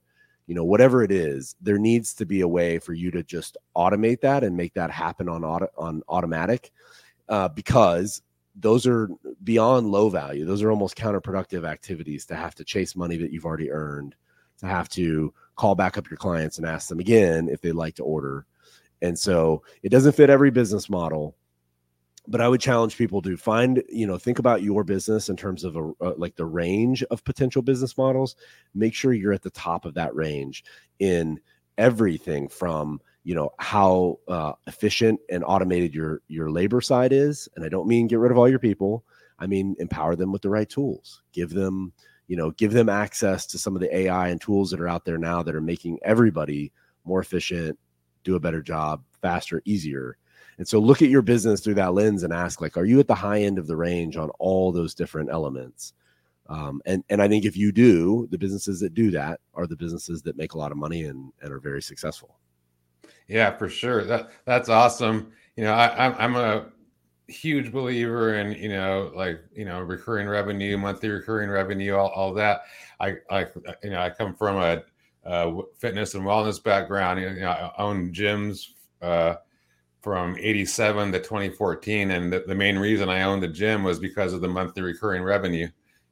you 0.48 0.56
know 0.56 0.66
whatever 0.66 1.04
it 1.04 1.12
is 1.12 1.56
there 1.62 1.78
needs 1.78 2.14
to 2.16 2.26
be 2.26 2.42
a 2.42 2.48
way 2.48 2.80
for 2.80 2.94
you 2.94 3.12
to 3.12 3.24
just 3.24 3.58
automate 3.76 4.22
that 4.22 4.44
and 4.44 4.58
make 4.58 4.74
that 4.74 4.92
happen 4.92 5.30
on 5.30 5.44
auto, 5.44 5.68
on 5.78 6.02
automatic 6.10 6.72
uh, 7.30 7.48
because 7.50 8.22
those 8.60 8.88
are 8.88 9.10
beyond 9.44 9.88
low 9.88 10.10
value. 10.10 10.46
Those 10.46 10.64
are 10.64 10.72
almost 10.72 10.98
counterproductive 10.98 11.68
activities 11.68 12.26
to 12.26 12.36
have 12.36 12.56
to 12.56 12.64
chase 12.64 12.96
money 12.96 13.18
that 13.18 13.32
you've 13.32 13.46
already 13.46 13.72
earned 13.72 14.16
to 14.60 14.66
have 14.66 14.90
to 14.90 15.32
call 15.56 15.76
back 15.76 15.98
up 15.98 16.10
your 16.10 16.18
clients 16.18 16.58
and 16.58 16.66
ask 16.66 16.90
them 16.90 17.00
again 17.00 17.48
if 17.48 17.62
they'd 17.62 17.74
like 17.74 17.96
to 17.96 18.04
order 18.04 18.46
and 19.02 19.18
so 19.18 19.64
it 19.84 19.90
doesn't 19.90 20.14
fit 20.14 20.30
every 20.30 20.52
business 20.52 20.90
model 20.90 21.36
but 22.28 22.42
I 22.42 22.50
would 22.50 22.60
challenge 22.60 22.98
people 22.98 23.22
to 23.22 23.38
find, 23.38 23.82
you 23.88 24.06
know, 24.06 24.18
think 24.18 24.38
about 24.38 24.62
your 24.62 24.84
business 24.84 25.30
in 25.30 25.38
terms 25.38 25.64
of 25.64 25.78
a, 25.78 25.92
uh, 26.02 26.14
like 26.18 26.36
the 26.36 26.46
range 26.46 27.02
of 27.04 27.24
potential 27.24 27.62
business 27.62 27.98
models. 27.98 28.36
Make 28.76 28.94
sure 28.94 29.14
you're 29.14 29.34
at 29.34 29.44
the 29.44 29.50
top 29.50 29.86
of 29.86 29.94
that 29.94 30.14
range 30.14 30.64
in 31.00 31.40
everything 31.78 32.50
from 32.50 33.00
you 33.24 33.36
know 33.36 33.52
how 33.60 34.20
uh, 34.28 34.54
efficient 34.68 35.20
and 35.30 35.44
automated 35.46 35.94
your 35.94 36.22
your 36.28 36.50
labor 36.50 36.82
side 36.82 37.12
is. 37.12 37.48
And 37.56 37.66
i 37.66 37.70
don't 37.70 37.88
mean 37.88 38.08
get 38.08 38.20
rid 38.20 38.32
of 38.32 38.38
all 38.38 38.50
your 38.50 38.60
people. 38.60 39.04
I 39.40 39.48
mean 39.48 39.76
empower 39.80 40.16
them 40.16 40.32
with 40.32 40.42
the 40.42 40.50
right 40.50 40.68
tools. 40.68 41.24
Give 41.34 41.50
them 41.50 41.94
you 42.28 42.36
know 42.36 42.52
give 42.52 42.72
them 42.74 42.90
access 42.90 43.46
to 43.48 43.58
some 43.58 43.76
of 43.76 43.82
the 43.82 43.96
ai 43.96 44.30
and 44.30 44.40
tools 44.40 44.72
that 44.72 44.82
are 44.82 44.88
out 44.88 45.06
there 45.06 45.18
now 45.18 45.44
that 45.44 45.56
are 45.56 45.62
making 45.62 46.00
everybody 46.04 46.72
more 47.06 47.22
efficient 47.22 47.78
do 48.28 48.36
a 48.36 48.40
better 48.40 48.62
job 48.62 49.02
faster 49.22 49.62
easier 49.66 50.18
And 50.60 50.68
so 50.68 50.80
look 50.80 51.02
at 51.02 51.10
your 51.10 51.22
business 51.22 51.62
through 51.62 51.76
that 51.76 51.94
lens 51.94 52.24
and 52.24 52.34
ask, 52.34 52.62
like, 52.62 52.78
are 52.78 52.86
you 52.86 53.00
at 53.00 53.08
the 53.08 53.16
high 53.16 53.42
end 53.42 53.58
of 53.60 53.68
the 53.68 53.78
range 53.78 54.18
on 54.18 54.30
all 54.40 54.72
those 54.72 54.94
different 54.96 55.30
elements? 55.32 55.94
Um, 56.50 56.82
and 56.86 57.04
and 57.10 57.22
I 57.22 57.28
think 57.28 57.46
if 57.46 57.58
you 57.58 57.72
do, 57.72 58.28
the 58.32 58.38
businesses 58.38 58.80
that 58.80 58.94
do 58.94 59.12
that 59.12 59.40
are 59.54 59.68
the 59.68 59.76
businesses 59.76 60.22
that 60.24 60.38
make 60.38 60.54
a 60.54 60.58
lot 60.58 60.72
of 60.72 60.78
money 60.78 61.04
and 61.04 61.32
and 61.42 61.52
are 61.54 61.60
very 61.60 61.82
successful. 61.82 62.38
Yeah, 63.28 63.56
for 63.58 63.70
sure. 63.70 64.04
That 64.06 64.30
that's 64.46 64.70
awesome. 64.70 65.32
You 65.56 65.64
know, 65.66 65.74
I, 65.74 66.16
I'm 66.24 66.36
a 66.36 66.68
huge 67.28 67.72
believer 67.74 68.36
in 68.36 68.54
you 68.54 68.70
know 68.70 69.12
like 69.16 69.42
you 69.54 69.66
know 69.66 69.82
recurring 69.82 70.28
revenue, 70.28 70.78
monthly 70.78 71.10
recurring 71.10 71.50
revenue, 71.50 71.96
all, 71.96 72.10
all 72.10 72.34
that. 72.36 72.62
I 73.00 73.18
I 73.30 73.48
you 73.84 73.90
know 73.92 74.00
I 74.02 74.10
come 74.10 74.34
from 74.34 74.58
a, 74.58 74.84
a 75.28 75.62
fitness 75.78 76.16
and 76.16 76.24
wellness 76.24 76.62
background. 76.64 77.22
You 77.22 77.42
know, 77.42 77.50
I 77.50 77.72
own 77.82 78.12
gyms. 78.14 78.68
Uh, 79.02 79.36
from 80.02 80.38
87 80.40 81.12
to 81.12 81.20
2014 81.20 82.12
and 82.12 82.32
the, 82.32 82.44
the, 82.48 82.56
main 82.56 82.78
reason 82.78 83.10
i 83.10 83.24
owned 83.24 83.44
the 83.44 83.48
gym 83.48 83.84
was 83.84 84.00
because 84.00 84.32
of 84.32 84.42
the 84.42 84.48
monthly 84.48 84.82
recurring 84.82 85.22
revenue 85.22 85.68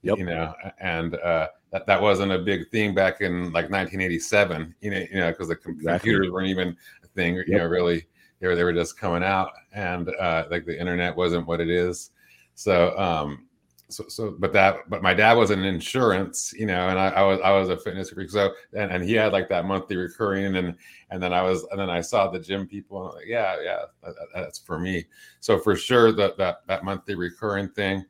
Yep. 0.06 0.20
You 0.20 0.26
know, 0.26 0.54
and 0.80 1.16
uh, 1.16 1.48
that, 1.72 1.88
that 1.88 2.00
wasn't 2.00 2.32
a 2.32 2.38
big 2.38 2.70
thing 2.70 2.94
back 2.94 3.22
in 3.22 3.46
like 3.46 3.72
1987. 3.72 4.76
You 4.80 4.92
know, 4.92 5.06
you 5.12 5.18
know, 5.18 5.32
because 5.32 5.48
the 5.48 5.56
com- 5.56 5.74
exactly. 5.74 6.12
computers 6.12 6.32
weren't 6.32 6.48
even 6.48 6.78
a 7.04 7.08
thing. 7.08 7.38
Yep. 7.38 7.48
You 7.48 7.58
know, 7.58 7.66
really, 7.66 8.06
they 8.40 8.48
were 8.48 8.56
they 8.56 8.64
were 8.64 8.72
just 8.72 9.00
coming 9.00 9.24
out, 9.24 9.52
and 9.74 10.08
uh, 10.20 10.46
like 10.52 10.66
the 10.66 10.80
internet 10.80 11.16
wasn't 11.16 11.48
what 11.48 11.60
it 11.60 11.72
is. 11.72 12.12
So, 12.54 12.96
um, 13.00 13.48
so 13.90 14.04
so 14.08 14.36
but 14.40 14.52
that 14.52 14.78
but 14.90 15.04
my 15.04 15.14
dad 15.14 15.34
was 15.34 15.52
in 15.52 15.64
insurance 15.64 16.54
you 16.58 16.66
know 16.66 16.90
and 16.90 16.98
I, 17.00 17.10
I, 17.10 17.24
was 17.24 17.40
i 17.42 17.52
was 17.52 17.70
a 17.70 17.78
fitness 17.78 18.10
freak 18.10 18.32
so 18.32 18.52
and, 18.74 18.92
and 18.92 19.04
he 19.04 19.14
had 19.14 19.32
like 19.32 19.48
that 19.50 19.66
monthly 19.66 19.96
recurring 19.96 20.56
and 20.56 20.76
and 21.12 21.22
then 21.22 21.34
i 21.34 21.44
was 21.44 21.66
and 21.70 21.80
then 21.80 21.90
i 21.90 22.02
saw 22.02 22.28
the 22.28 22.40
gym 22.40 22.68
people 22.68 23.14
like 23.14 23.28
yeah 23.28 23.58
yeah 23.64 23.82
that, 24.02 24.16
that's 24.34 24.58
for 24.58 24.80
me 24.80 25.06
so 25.40 25.60
for 25.60 25.76
sure 25.76 26.12
that 26.12 26.36
that 26.38 26.62
that 26.68 26.84
monthly 26.84 27.14
recurring 27.14 27.70
thing 27.70 28.04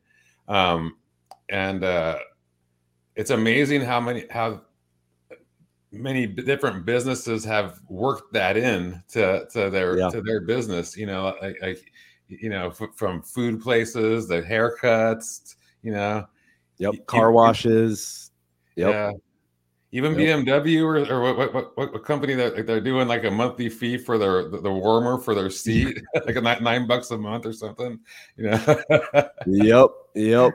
um 0.47 0.95
and 1.49 1.83
uh, 1.83 2.17
it's 3.15 3.29
amazing 3.29 3.81
how 3.81 3.99
many 3.99 4.25
how 4.29 4.61
many 5.91 6.27
different 6.27 6.85
businesses 6.85 7.45
have 7.45 7.79
worked 7.87 8.33
that 8.33 8.57
in 8.57 9.01
to 9.09 9.47
to 9.51 9.69
their 9.69 9.97
yeah. 9.97 10.09
to 10.09 10.21
their 10.21 10.41
business. 10.41 10.97
You 10.97 11.05
know, 11.05 11.35
like, 11.41 11.57
like 11.61 11.91
you 12.27 12.49
know, 12.49 12.69
f- 12.69 12.95
from 12.95 13.21
food 13.21 13.61
places, 13.61 14.27
the 14.27 14.41
haircuts, 14.41 15.55
you 15.85 15.91
know, 15.91 16.25
yep, 16.77 16.93
car 17.05 17.31
washes, 17.31 18.31
yep. 18.75 18.91
Yeah. 18.91 19.11
Even 19.91 20.19
yep. 20.19 20.39
BMW 20.39 20.83
or, 20.83 21.09
or 21.09 21.21
what, 21.21 21.53
what, 21.53 21.77
what, 21.77 21.93
what 21.93 22.03
company 22.03 22.33
that 22.33 22.67
they're 22.67 22.81
doing 22.81 23.07
like 23.07 23.23
a 23.23 23.31
monthly 23.31 23.69
fee 23.69 23.97
for 23.97 24.17
their 24.17 24.49
the, 24.49 24.59
the 24.59 24.71
warmer 24.71 25.17
for 25.17 25.33
their 25.33 25.49
seat, 25.49 26.01
like 26.25 26.35
a 26.35 26.41
nine, 26.41 26.61
nine 26.61 26.87
bucks 26.87 27.11
a 27.11 27.17
month 27.17 27.45
or 27.45 27.53
something, 27.53 27.97
you 28.35 28.49
know. 28.49 28.81
yep, 29.47 29.89
yep 30.15 30.51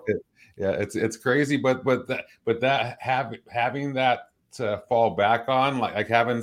yeah 0.60 0.72
it's 0.72 0.94
it's 0.94 1.16
crazy 1.16 1.56
but 1.56 1.82
but 1.84 2.06
that 2.06 2.26
but 2.44 2.60
that 2.60 2.98
have 3.00 3.34
having 3.48 3.94
that 3.94 4.29
to 4.52 4.82
fall 4.88 5.10
back 5.10 5.48
on 5.48 5.78
like, 5.78 5.94
like 5.94 6.08
having 6.08 6.42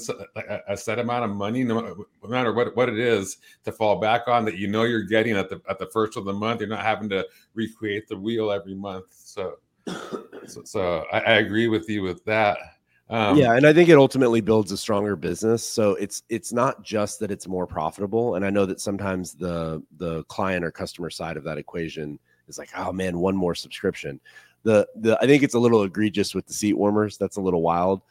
a, 0.68 0.78
set 0.78 1.00
amount 1.00 1.26
of 1.26 1.32
money 1.32 1.64
no, 1.64 2.06
matter 2.24 2.54
what 2.54 2.76
what 2.76 2.90
it 2.90 2.98
is 2.98 3.38
to 3.64 3.72
fall 3.72 4.00
back 4.00 4.28
on 4.28 4.46
that 4.46 4.58
you 4.58 4.68
know 4.68 4.84
you're 4.84 5.04
getting 5.04 5.36
at 5.36 5.50
the 5.50 5.62
at 5.70 5.80
the 5.80 5.88
first 5.88 6.18
of 6.18 6.26
the 6.26 6.34
month. 6.34 6.62
You're 6.62 6.70
not 6.70 6.84
having 6.84 7.10
to 7.10 7.26
recreate 7.54 8.08
the 8.08 8.18
wheel 8.18 8.52
every 8.52 8.76
month. 8.76 9.06
So 9.10 9.58
so, 10.48 10.64
so 10.64 11.06
I, 11.12 11.20
I, 11.20 11.34
agree 11.36 11.68
with 11.68 11.90
you 11.90 12.02
with 12.02 12.24
that. 12.26 12.58
Um, 13.10 13.38
yeah 13.38 13.56
and 13.56 13.66
i 13.66 13.72
think 13.72 13.88
it 13.88 13.98
ultimately 13.98 14.42
builds 14.42 14.74
a 14.74 14.78
stronger 14.78 15.16
business. 15.16 15.66
So 15.66 15.96
it's 15.96 16.24
it's 16.28 16.52
not 16.52 16.84
just 16.84 17.20
that 17.22 17.32
it's 17.32 17.48
more 17.48 17.66
profitable 17.66 18.36
and 18.36 18.46
i 18.46 18.50
know 18.50 18.66
that 18.66 18.82
sometimes 18.82 19.34
the 19.34 19.82
the 19.96 20.24
client 20.26 20.66
or 20.66 20.72
customer 20.72 21.10
side 21.10 21.38
of 21.38 21.46
that 21.46 21.58
equation 21.58 22.20
is 22.48 22.58
like, 22.58 22.70
oh 22.76 22.92
man, 22.92 23.20
one 23.20 23.36
more 23.36 23.56
subscription. 23.56 24.20
The 24.68 24.86
the 24.98 25.18
I 25.22 25.26
think 25.26 25.44
it's 25.44 25.54
a 25.54 25.60
little 25.60 25.84
egregious 25.84 26.36
with 26.36 26.46
the 26.46 26.52
seat 26.52 26.74
warmers. 26.74 27.18
That's 27.18 27.38
a 27.38 27.42
little 27.42 27.62
wild. 27.62 28.02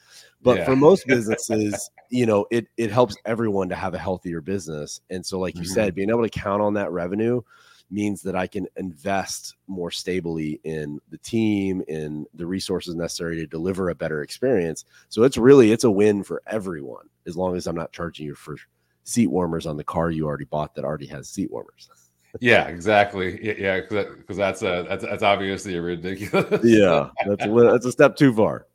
But 0.41 0.57
yeah. 0.57 0.65
for 0.65 0.75
most 0.75 1.07
businesses, 1.07 1.91
you 2.09 2.25
know, 2.25 2.47
it 2.51 2.67
it 2.79 2.91
helps 2.91 3.15
everyone 3.27 3.69
to 3.69 3.75
have 3.75 3.93
a 3.93 3.99
healthier 3.99 4.41
business. 4.41 5.03
And 5.11 5.25
so, 5.25 5.39
like 5.39 5.55
you 5.55 5.65
mm-hmm. 5.65 5.73
said, 5.73 5.95
being 5.95 6.09
able 6.09 6.23
to 6.23 6.31
count 6.31 6.63
on 6.63 6.73
that 6.73 6.93
revenue 6.93 7.43
means 7.91 8.23
that 8.23 8.35
I 8.35 8.47
can 8.47 8.67
invest 8.79 9.55
more 9.67 9.91
stably 9.91 10.59
in 10.65 10.99
the 11.11 11.19
team, 11.19 11.83
in 11.89 12.25
the 12.33 12.47
resources 12.47 12.95
necessary 12.95 13.37
to 13.37 13.47
deliver 13.47 13.91
a 13.91 13.95
better 13.95 14.23
experience. 14.23 14.87
So 15.11 15.25
it's 15.25 15.37
really 15.37 15.73
it's 15.73 15.85
a 15.85 15.91
win 15.91 16.25
for 16.25 16.41
everyone 16.47 17.11
as 17.27 17.37
long 17.37 17.55
as 17.55 17.67
I'm 17.67 17.77
not 17.77 17.93
charging 17.93 18.25
you 18.25 18.35
for 18.35 18.57
seat 19.05 19.27
warmers 19.27 19.67
on 19.67 19.77
the 19.77 19.85
car 19.85 20.11
you 20.11 20.25
already 20.25 20.47
bought 20.47 20.75
that 20.75 20.87
already 20.87 21.07
has 21.09 21.29
seat 21.29 21.51
warmers 21.51 21.91
yeah, 22.41 22.69
exactly. 22.69 23.59
Yeah, 23.61 23.81
because 23.81 24.37
that's 24.37 24.63
a 24.63 24.85
that's, 24.89 25.05
that's 25.05 25.23
obviously 25.23 25.77
a 25.77 25.83
ridiculous. 25.83 26.61
yeah, 26.65 27.09
that's 27.27 27.45
a, 27.45 27.49
that's 27.49 27.87
a 27.87 27.93
step 27.93 28.17
too 28.17 28.35
far. 28.35 28.67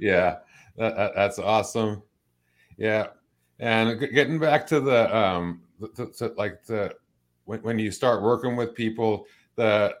Yeah, 0.00 0.38
that, 0.76 1.14
that's 1.14 1.38
awesome. 1.38 2.02
Yeah, 2.76 3.08
and 3.58 4.00
getting 4.12 4.38
back 4.38 4.66
to 4.68 4.80
the 4.80 5.16
um, 5.16 5.62
to, 5.96 6.06
to 6.18 6.34
like 6.36 6.64
the 6.64 6.94
when, 7.44 7.60
when 7.60 7.78
you 7.78 7.90
start 7.90 8.22
working 8.22 8.56
with 8.56 8.74
people, 8.74 9.26
the 9.56 9.94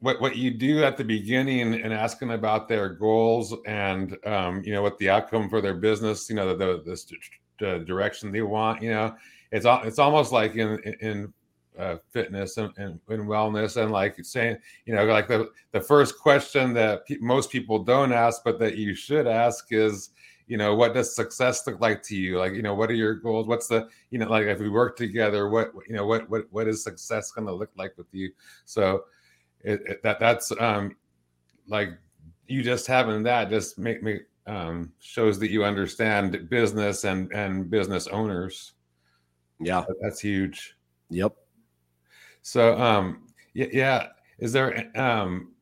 what 0.00 0.20
what 0.20 0.36
you 0.36 0.50
do 0.50 0.84
at 0.84 0.96
the 0.96 1.04
beginning 1.04 1.74
and 1.74 1.92
asking 1.92 2.32
about 2.32 2.68
their 2.68 2.88
goals 2.88 3.54
and 3.66 4.16
um, 4.26 4.62
you 4.64 4.72
know 4.72 4.82
what 4.82 4.98
the 4.98 5.10
outcome 5.10 5.48
for 5.48 5.60
their 5.60 5.74
business, 5.74 6.28
you 6.28 6.36
know 6.36 6.56
the 6.56 6.82
the, 6.84 7.16
the 7.58 7.84
direction 7.84 8.30
they 8.30 8.42
want, 8.42 8.82
you 8.82 8.90
know, 8.90 9.14
it's 9.50 9.66
it's 9.84 9.98
almost 9.98 10.32
like 10.32 10.54
in 10.54 10.78
in 11.00 11.32
uh, 11.78 11.96
fitness 12.10 12.56
and, 12.56 12.72
and, 12.76 12.98
and, 13.08 13.22
wellness 13.22 13.80
and 13.80 13.92
like 13.92 14.16
saying 14.24 14.56
you 14.84 14.94
know 14.94 15.04
like 15.04 15.28
the, 15.28 15.48
the 15.72 15.80
first 15.80 16.18
question 16.18 16.74
that 16.74 17.06
pe- 17.06 17.18
most 17.20 17.50
people 17.50 17.78
don't 17.78 18.12
ask 18.12 18.42
but 18.44 18.58
that 18.58 18.76
you 18.76 18.94
should 18.94 19.26
ask 19.28 19.66
is 19.70 20.10
you 20.48 20.56
know 20.56 20.74
what 20.74 20.94
does 20.94 21.14
success 21.14 21.64
look 21.66 21.78
like 21.80 22.02
to 22.02 22.16
you? 22.16 22.38
Like 22.38 22.54
you 22.54 22.62
know 22.62 22.74
what 22.74 22.90
are 22.90 22.94
your 22.94 23.14
goals? 23.14 23.46
What's 23.46 23.68
the 23.68 23.88
you 24.10 24.18
know 24.18 24.28
like 24.28 24.46
if 24.46 24.58
we 24.58 24.70
work 24.70 24.96
together 24.96 25.48
what 25.48 25.72
you 25.86 25.94
know 25.94 26.06
what 26.06 26.28
what 26.28 26.46
what 26.50 26.66
is 26.66 26.82
success 26.82 27.30
going 27.30 27.46
to 27.46 27.52
look 27.52 27.70
like 27.76 27.96
with 27.96 28.06
you? 28.12 28.32
So 28.64 29.04
it, 29.60 29.82
it, 29.86 30.02
that 30.02 30.18
that's 30.18 30.50
um 30.58 30.96
like 31.68 31.90
you 32.46 32.62
just 32.62 32.86
having 32.86 33.22
that 33.24 33.50
just 33.50 33.78
make 33.78 34.02
me 34.02 34.20
um 34.46 34.90
shows 35.00 35.38
that 35.38 35.50
you 35.50 35.64
understand 35.64 36.48
business 36.48 37.04
and 37.04 37.30
and 37.32 37.68
business 37.68 38.06
owners. 38.06 38.72
Yeah. 39.60 39.84
That's 40.00 40.20
huge. 40.20 40.76
Yep 41.10 41.36
so, 42.48 42.80
um, 42.80 43.26
yeah, 43.52 43.66
yeah. 43.72 44.06
Is 44.38 44.54
there 44.54 44.90
um, 44.98 45.52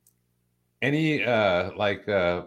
any 0.83 1.25
uh, 1.25 1.73
like 1.77 2.09
uh, 2.09 2.43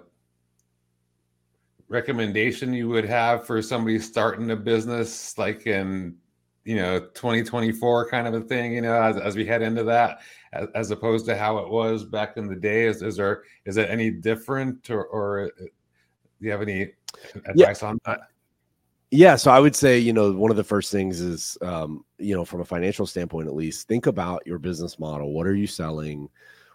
recommendation 1.89 2.73
you 2.73 2.87
would 2.87 3.03
have 3.03 3.45
for 3.45 3.61
somebody 3.61 3.99
starting 3.99 4.51
a 4.51 4.55
business, 4.55 5.37
like 5.37 5.67
in 5.67 6.15
you 6.63 6.77
know 6.77 7.01
2024 7.01 8.09
kind 8.09 8.29
of 8.29 8.33
a 8.33 8.39
thing? 8.39 8.71
You 8.71 8.81
know, 8.81 9.01
as, 9.01 9.17
as 9.17 9.35
we 9.35 9.45
head 9.45 9.61
into 9.61 9.83
that, 9.83 10.19
as, 10.53 10.67
as, 10.73 10.91
opposed 10.91 11.25
to 11.25 11.35
how 11.35 11.57
it 11.57 11.69
was 11.69 12.05
back 12.05 12.37
in 12.37 12.47
the 12.47 12.55
day. 12.55 12.85
Is, 12.85 13.01
is 13.01 13.17
there 13.17 13.43
is 13.65 13.75
it 13.75 13.89
any 13.89 14.09
different, 14.09 14.89
or, 14.89 15.03
or 15.07 15.47
uh, 15.47 15.47
do 15.57 15.69
you 16.39 16.51
have 16.51 16.61
any 16.61 16.93
advice 17.45 17.81
yeah. 17.81 17.89
on 17.89 17.99
that? 18.05 18.21
Yeah, 19.11 19.37
so 19.37 19.49
I 19.49 19.59
would 19.59 19.75
say, 19.75 19.97
you 19.97 20.13
know, 20.13 20.31
one 20.31 20.51
of 20.51 20.57
the 20.57 20.63
first 20.63 20.91
things 20.91 21.19
is, 21.19 21.57
um, 21.61 22.05
you 22.19 22.35
know, 22.35 22.45
from 22.45 22.61
a 22.61 22.65
financial 22.65 23.07
standpoint 23.07 23.47
at 23.47 23.55
least, 23.55 23.87
think 23.87 24.05
about 24.05 24.45
your 24.45 24.59
business 24.59 24.99
model. 24.99 25.33
What 25.33 25.47
are 25.47 25.55
you 25.55 25.65
selling? 25.65 26.29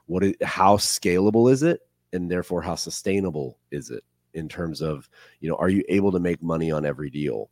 What 0.06 0.24
is, 0.24 0.34
how 0.42 0.76
scalable 0.76 1.50
is 1.52 1.62
it, 1.62 1.80
and 2.12 2.28
therefore 2.28 2.60
how 2.60 2.74
sustainable 2.74 3.58
is 3.70 3.90
it 3.90 4.02
in 4.34 4.48
terms 4.48 4.82
of, 4.82 5.08
you 5.38 5.48
know, 5.48 5.54
are 5.56 5.68
you 5.68 5.84
able 5.88 6.10
to 6.10 6.18
make 6.18 6.42
money 6.42 6.72
on 6.72 6.84
every 6.84 7.08
deal? 7.08 7.50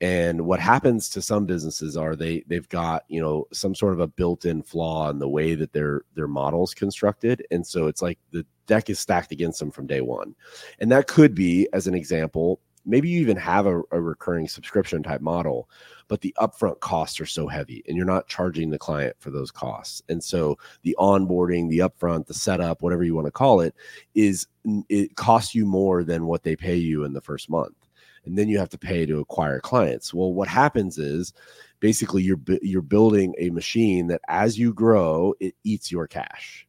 And 0.00 0.46
what 0.46 0.60
happens 0.60 1.08
to 1.10 1.20
some 1.20 1.44
businesses 1.44 1.96
are 1.96 2.16
they 2.16 2.42
they've 2.46 2.68
got 2.70 3.04
you 3.08 3.20
know 3.20 3.46
some 3.52 3.74
sort 3.74 3.92
of 3.92 4.00
a 4.00 4.06
built-in 4.06 4.62
flaw 4.62 5.10
in 5.10 5.18
the 5.18 5.28
way 5.28 5.54
that 5.54 5.74
their 5.74 6.02
their 6.14 6.28
model's 6.28 6.72
constructed, 6.72 7.44
and 7.50 7.66
so 7.66 7.86
it's 7.86 8.00
like 8.00 8.18
the 8.30 8.46
deck 8.66 8.88
is 8.88 8.98
stacked 8.98 9.32
against 9.32 9.58
them 9.58 9.70
from 9.70 9.86
day 9.86 10.00
one. 10.00 10.34
And 10.78 10.90
that 10.92 11.06
could 11.06 11.34
be, 11.34 11.68
as 11.74 11.86
an 11.86 11.94
example, 11.94 12.60
maybe 12.84 13.08
you 13.08 13.20
even 13.20 13.36
have 13.36 13.66
a, 13.66 13.82
a, 13.90 14.00
recurring 14.00 14.48
subscription 14.48 15.02
type 15.02 15.20
model 15.20 15.68
but 16.10 16.20
the 16.22 16.34
upfront 16.40 16.80
costs 16.80 17.20
are 17.20 17.26
so 17.26 17.46
heavy 17.46 17.84
and 17.86 17.96
you're 17.96 18.04
not 18.04 18.26
charging 18.26 18.68
the 18.68 18.78
client 18.78 19.14
for 19.20 19.30
those 19.30 19.52
costs. 19.52 20.02
And 20.08 20.22
so 20.22 20.58
the 20.82 20.96
onboarding 20.98 21.70
the 21.70 21.78
upfront 21.78 22.26
the 22.26 22.34
setup 22.34 22.82
whatever 22.82 23.04
you 23.04 23.14
want 23.14 23.28
to 23.28 23.32
call 23.32 23.60
it 23.60 23.76
is 24.16 24.48
it 24.88 25.14
costs 25.14 25.54
you 25.54 25.64
more 25.64 26.02
than 26.02 26.26
what 26.26 26.42
they 26.42 26.56
pay 26.56 26.74
you 26.74 27.04
in 27.04 27.12
the 27.12 27.20
first 27.20 27.48
month. 27.48 27.76
And 28.24 28.36
then 28.36 28.48
you 28.48 28.58
have 28.58 28.68
to 28.70 28.78
pay 28.78 29.06
to 29.06 29.20
acquire 29.20 29.60
clients. 29.60 30.12
Well 30.12 30.34
what 30.34 30.48
happens 30.48 30.98
is 30.98 31.32
basically 31.78 32.24
you're 32.24 32.40
you're 32.60 32.82
building 32.82 33.36
a 33.38 33.50
machine 33.50 34.08
that 34.08 34.20
as 34.26 34.58
you 34.58 34.74
grow 34.74 35.32
it 35.38 35.54
eats 35.62 35.92
your 35.92 36.08
cash. 36.08 36.66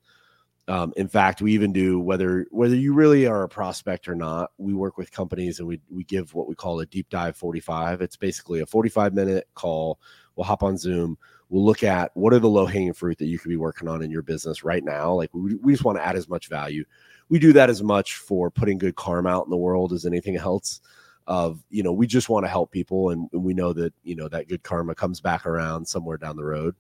Um, 0.67 0.93
in 0.95 1.09
fact, 1.09 1.41
we 1.41 1.53
even 1.53 1.73
do 1.73 1.99
whether 1.99 2.45
whether 2.51 2.75
you 2.75 2.93
really 2.93 3.27
are 3.27 3.43
a 3.43 3.49
prospect 3.49 4.07
or 4.07 4.15
not. 4.15 4.51
We 4.57 4.73
work 4.73 4.97
with 4.97 5.11
companies 5.11 5.59
and 5.59 5.67
we 5.67 5.81
we 5.89 6.05
give 6.05 6.33
what 6.33 6.47
we 6.47 6.55
call 6.55 6.79
a 6.79 6.85
deep 6.85 7.09
dive 7.09 7.35
45. 7.35 8.01
It's 8.01 8.15
basically 8.15 8.61
a 8.61 8.65
45 8.65 9.13
minute 9.13 9.47
call. 9.55 9.99
We'll 10.35 10.45
hop 10.45 10.63
on 10.63 10.77
Zoom. 10.77 11.17
We'll 11.49 11.65
look 11.65 11.83
at 11.83 12.11
what 12.15 12.33
are 12.33 12.39
the 12.39 12.49
low 12.49 12.65
hanging 12.65 12.93
fruit 12.93 13.17
that 13.17 13.25
you 13.25 13.37
could 13.37 13.49
be 13.49 13.57
working 13.57 13.87
on 13.87 14.01
in 14.01 14.09
your 14.09 14.21
business 14.21 14.63
right 14.63 14.83
now. 14.83 15.13
Like 15.13 15.29
we, 15.33 15.55
we 15.55 15.73
just 15.73 15.83
want 15.83 15.97
to 15.97 16.05
add 16.05 16.15
as 16.15 16.29
much 16.29 16.47
value. 16.47 16.85
We 17.29 17.39
do 17.39 17.53
that 17.53 17.69
as 17.69 17.83
much 17.83 18.15
for 18.15 18.49
putting 18.49 18.77
good 18.77 18.95
karma 18.95 19.29
out 19.29 19.45
in 19.45 19.49
the 19.49 19.57
world 19.57 19.91
as 19.91 20.05
anything 20.05 20.37
else. 20.37 20.81
Of 21.25 21.63
you 21.69 21.83
know, 21.83 21.93
we 21.93 22.05
just 22.05 22.27
want 22.27 22.43
to 22.45 22.49
help 22.49 22.71
people, 22.71 23.09
and, 23.09 23.29
and 23.31 23.45
we 23.45 23.53
know 23.53 23.71
that 23.73 23.93
you 24.03 24.13
know 24.15 24.27
that 24.27 24.49
good 24.49 24.63
karma 24.63 24.93
comes 24.93 25.21
back 25.21 25.45
around 25.45 25.87
somewhere 25.87 26.17
down 26.17 26.35
the 26.35 26.43
road. 26.43 26.75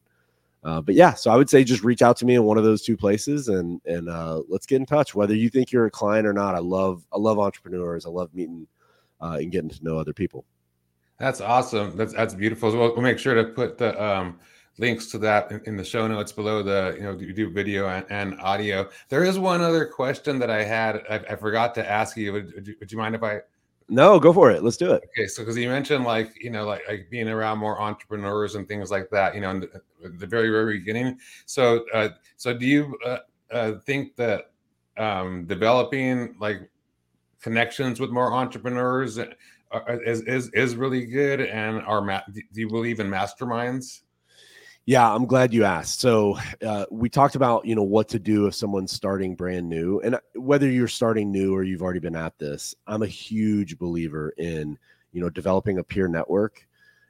Uh, 0.63 0.81
but 0.81 0.95
yeah, 0.95 1.13
so 1.13 1.29
I 1.29 1.35
would 1.35 1.49
say 1.49 1.63
just 1.63 1.83
reach 1.83 2.01
out 2.01 2.15
to 2.17 2.25
me 2.25 2.35
in 2.35 2.43
one 2.43 2.57
of 2.57 2.63
those 2.63 2.81
two 2.81 2.95
places 2.95 3.49
and 3.49 3.81
and 3.85 4.09
uh, 4.09 4.41
let's 4.47 4.65
get 4.65 4.77
in 4.77 4.85
touch. 4.85 5.13
Whether 5.13 5.35
you 5.35 5.49
think 5.49 5.71
you're 5.71 5.85
a 5.85 5.91
client 5.91 6.25
or 6.25 6.33
not, 6.33 6.55
I 6.55 6.59
love 6.59 7.05
I 7.11 7.17
love 7.17 7.37
entrepreneurs. 7.37 8.05
I 8.05 8.09
love 8.09 8.33
meeting 8.33 8.67
uh, 9.21 9.37
and 9.41 9.51
getting 9.51 9.69
to 9.69 9.83
know 9.83 9.97
other 9.97 10.13
people. 10.13 10.45
That's 11.19 11.41
awesome. 11.41 11.97
That's 11.97 12.13
that's 12.13 12.33
beautiful. 12.33 12.71
So 12.71 12.79
we'll, 12.79 12.93
we'll 12.93 13.01
make 13.01 13.19
sure 13.19 13.35
to 13.35 13.43
put 13.43 13.77
the 13.77 14.01
um, 14.01 14.39
links 14.77 15.07
to 15.07 15.17
that 15.19 15.51
in, 15.51 15.61
in, 15.65 15.77
the 15.77 15.83
show 15.83 16.07
notes 16.07 16.31
below 16.31 16.63
the 16.63 16.95
you 16.97 17.03
know 17.03 17.17
you 17.17 17.33
do 17.33 17.49
video 17.49 17.89
and, 17.89 18.05
and, 18.09 18.39
audio. 18.39 18.89
There 19.09 19.23
is 19.23 19.37
one 19.37 19.61
other 19.61 19.85
question 19.85 20.39
that 20.39 20.49
I 20.49 20.63
had 20.63 21.03
I, 21.09 21.15
I 21.29 21.35
forgot 21.35 21.75
to 21.75 21.89
ask 21.89 22.15
you. 22.15 22.33
Would, 22.33 22.53
would 22.55 22.67
you. 22.67 22.75
would 22.79 22.91
you 22.91 22.97
mind 22.97 23.15
if 23.15 23.23
I 23.23 23.41
no, 23.89 24.19
go 24.19 24.33
for 24.33 24.51
it. 24.51 24.63
Let's 24.63 24.77
do 24.77 24.91
it. 24.91 25.03
Okay, 25.09 25.27
so 25.27 25.41
because 25.41 25.57
you 25.57 25.67
mentioned 25.67 26.05
like 26.05 26.31
you 26.41 26.49
know 26.49 26.65
like, 26.65 26.81
like 26.87 27.07
being 27.09 27.27
around 27.27 27.57
more 27.57 27.81
entrepreneurs 27.81 28.55
and 28.55 28.67
things 28.67 28.91
like 28.91 29.09
that, 29.11 29.35
you 29.35 29.41
know, 29.41 29.51
in 29.51 29.59
the, 29.61 29.81
the 30.01 30.27
very 30.27 30.49
very 30.49 30.79
beginning. 30.79 31.17
So 31.45 31.85
uh, 31.93 32.09
so 32.37 32.53
do 32.53 32.65
you 32.65 32.97
uh, 33.05 33.17
uh, 33.51 33.73
think 33.85 34.15
that 34.15 34.51
um, 34.97 35.45
developing 35.45 36.35
like 36.39 36.69
connections 37.41 37.99
with 37.99 38.09
more 38.09 38.33
entrepreneurs 38.33 39.19
uh, 39.19 39.27
is 40.05 40.21
is 40.21 40.49
is 40.49 40.75
really 40.75 41.05
good? 41.05 41.41
And 41.41 41.81
are 41.81 42.01
ma- 42.01 42.21
do 42.31 42.41
you 42.53 42.69
believe 42.69 42.99
in 42.99 43.09
masterminds? 43.09 44.02
Yeah, 44.85 45.09
I'm 45.09 45.25
glad 45.25 45.53
you 45.53 45.63
asked. 45.63 46.01
So 46.01 46.37
uh, 46.65 46.85
we 46.91 47.07
talked 47.07 47.35
about 47.35 47.65
you 47.65 47.73
know 47.73 47.83
what 47.83 48.09
to 48.09 48.19
do 48.19 48.47
if 48.47 48.55
someone's 48.55 48.91
starting 48.91 49.35
brand 49.35 49.69
new, 49.69 50.01
and 50.01 50.15
uh, 50.15 50.19
whether 50.35 50.69
you're 50.69 50.89
starting 50.89 51.31
new 51.31 51.55
or 51.55 51.63
you've 51.63 51.81
already 51.81 52.01
been 52.01 52.17
at 52.17 52.37
this. 52.37 52.75
I'm 52.85 53.01
a 53.01 53.07
huge 53.07 53.77
believer 53.77 54.33
in 54.37 54.77
you 55.13 55.21
know 55.21 55.29
developing 55.29 55.77
a 55.77 55.83
peer 55.83 56.09
network, 56.09 56.67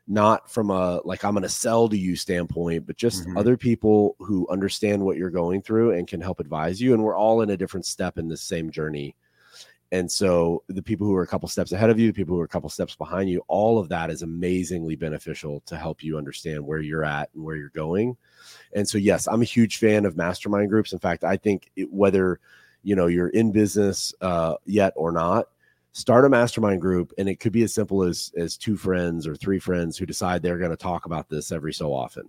not 0.07 0.51
from 0.51 0.69
a 0.69 1.01
like 1.03 1.25
I'm 1.25 1.33
going 1.33 1.41
to 1.41 1.49
sell 1.49 1.89
to 1.89 1.97
you 1.97 2.15
standpoint, 2.15 2.86
but 2.86 2.95
just 2.95 3.23
mm-hmm. 3.23 3.38
other 3.38 3.57
people 3.57 4.15
who 4.19 4.47
understand 4.49 5.03
what 5.03 5.17
you're 5.17 5.31
going 5.31 5.63
through 5.63 5.93
and 5.93 6.07
can 6.07 6.21
help 6.21 6.39
advise 6.39 6.79
you. 6.79 6.93
And 6.93 7.03
we're 7.03 7.17
all 7.17 7.41
in 7.41 7.49
a 7.49 7.57
different 7.57 7.88
step 7.88 8.19
in 8.19 8.27
this 8.27 8.41
same 8.41 8.69
journey 8.69 9.15
and 9.93 10.12
so 10.12 10.63
the 10.69 10.82
people 10.82 11.06
who 11.06 11.15
are 11.15 11.21
a 11.21 11.27
couple 11.27 11.47
steps 11.47 11.71
ahead 11.71 11.91
of 11.91 11.99
you, 11.99 12.08
the 12.08 12.15
people 12.15 12.34
who 12.34 12.41
are 12.41 12.45
a 12.45 12.49
couple 12.49 12.67
steps 12.67 12.95
behind 12.95 13.29
you, 13.29 13.43
all 13.47 13.77
of 13.77 13.89
that 13.89 14.10
is 14.10 14.23
amazingly 14.23 14.95
beneficial 14.95 15.62
to 15.67 15.77
help 15.77 16.03
you 16.03 16.17
understand 16.17 16.65
where 16.65 16.79
you're 16.79 17.06
at 17.06 17.29
and 17.36 17.43
where 17.43 17.56
you're 17.56 17.69
going. 17.69 18.17
And 18.73 18.89
so, 18.89 18.97
yes, 18.97 19.27
I'm 19.27 19.43
a 19.43 19.45
huge 19.45 19.77
fan 19.77 20.06
of 20.06 20.17
mastermind 20.17 20.71
groups. 20.71 20.93
In 20.93 20.99
fact, 20.99 21.23
I 21.23 21.38
think 21.38 21.69
it, 21.75 21.93
whether 21.93 22.39
you 22.82 22.95
know 22.95 23.06
you're 23.06 23.29
in 23.29 23.51
business 23.51 24.15
uh, 24.19 24.56
yet 24.65 24.93
or 24.95 25.12
not, 25.12 25.49
start 25.91 26.25
a 26.25 26.29
mastermind 26.29 26.82
group, 26.82 27.13
and 27.19 27.29
it 27.29 27.39
could 27.39 27.53
be 27.53 27.62
as 27.62 27.71
simple 27.71 28.01
as 28.01 28.32
as 28.36 28.58
two 28.58 28.75
friends 28.75 29.27
or 29.27 29.36
three 29.36 29.60
friends 29.60 29.95
who 29.95 30.08
decide 30.08 30.41
they're 30.41 30.58
going 30.58 30.71
to 30.71 30.75
talk 30.75 31.06
about 31.06 31.29
this 31.29 31.51
every 31.51 31.71
so 31.71 31.93
often. 31.93 32.27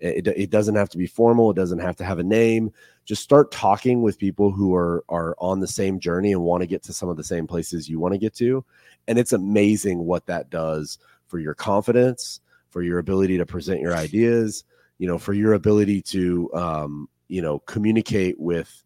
It, 0.00 0.26
it, 0.26 0.50
doesn't 0.50 0.74
have 0.74 0.90
to 0.90 0.98
be 0.98 1.06
formal. 1.06 1.50
It 1.50 1.56
doesn't 1.56 1.78
have 1.78 1.96
to 1.96 2.04
have 2.04 2.18
a 2.18 2.24
name. 2.24 2.72
Just 3.04 3.22
start 3.22 3.50
talking 3.50 4.02
with 4.02 4.18
people 4.18 4.50
who 4.50 4.74
are 4.74 5.04
are 5.08 5.34
on 5.38 5.60
the 5.60 5.66
same 5.66 6.00
journey 6.00 6.32
and 6.32 6.42
want 6.42 6.62
to 6.62 6.66
get 6.66 6.82
to 6.84 6.92
some 6.92 7.08
of 7.08 7.16
the 7.16 7.24
same 7.24 7.46
places 7.46 7.88
you 7.88 8.00
want 8.00 8.12
to 8.12 8.18
get 8.18 8.34
to. 8.36 8.64
And 9.08 9.18
it's 9.18 9.32
amazing 9.32 10.00
what 10.00 10.26
that 10.26 10.50
does 10.50 10.98
for 11.26 11.38
your 11.38 11.54
confidence, 11.54 12.40
for 12.70 12.82
your 12.82 12.98
ability 12.98 13.38
to 13.38 13.46
present 13.46 13.80
your 13.80 13.94
ideas, 13.94 14.64
you 14.98 15.06
know, 15.06 15.18
for 15.18 15.32
your 15.32 15.54
ability 15.54 16.02
to 16.02 16.52
um, 16.54 17.08
you 17.28 17.40
know 17.42 17.60
communicate 17.60 18.38
with 18.38 18.84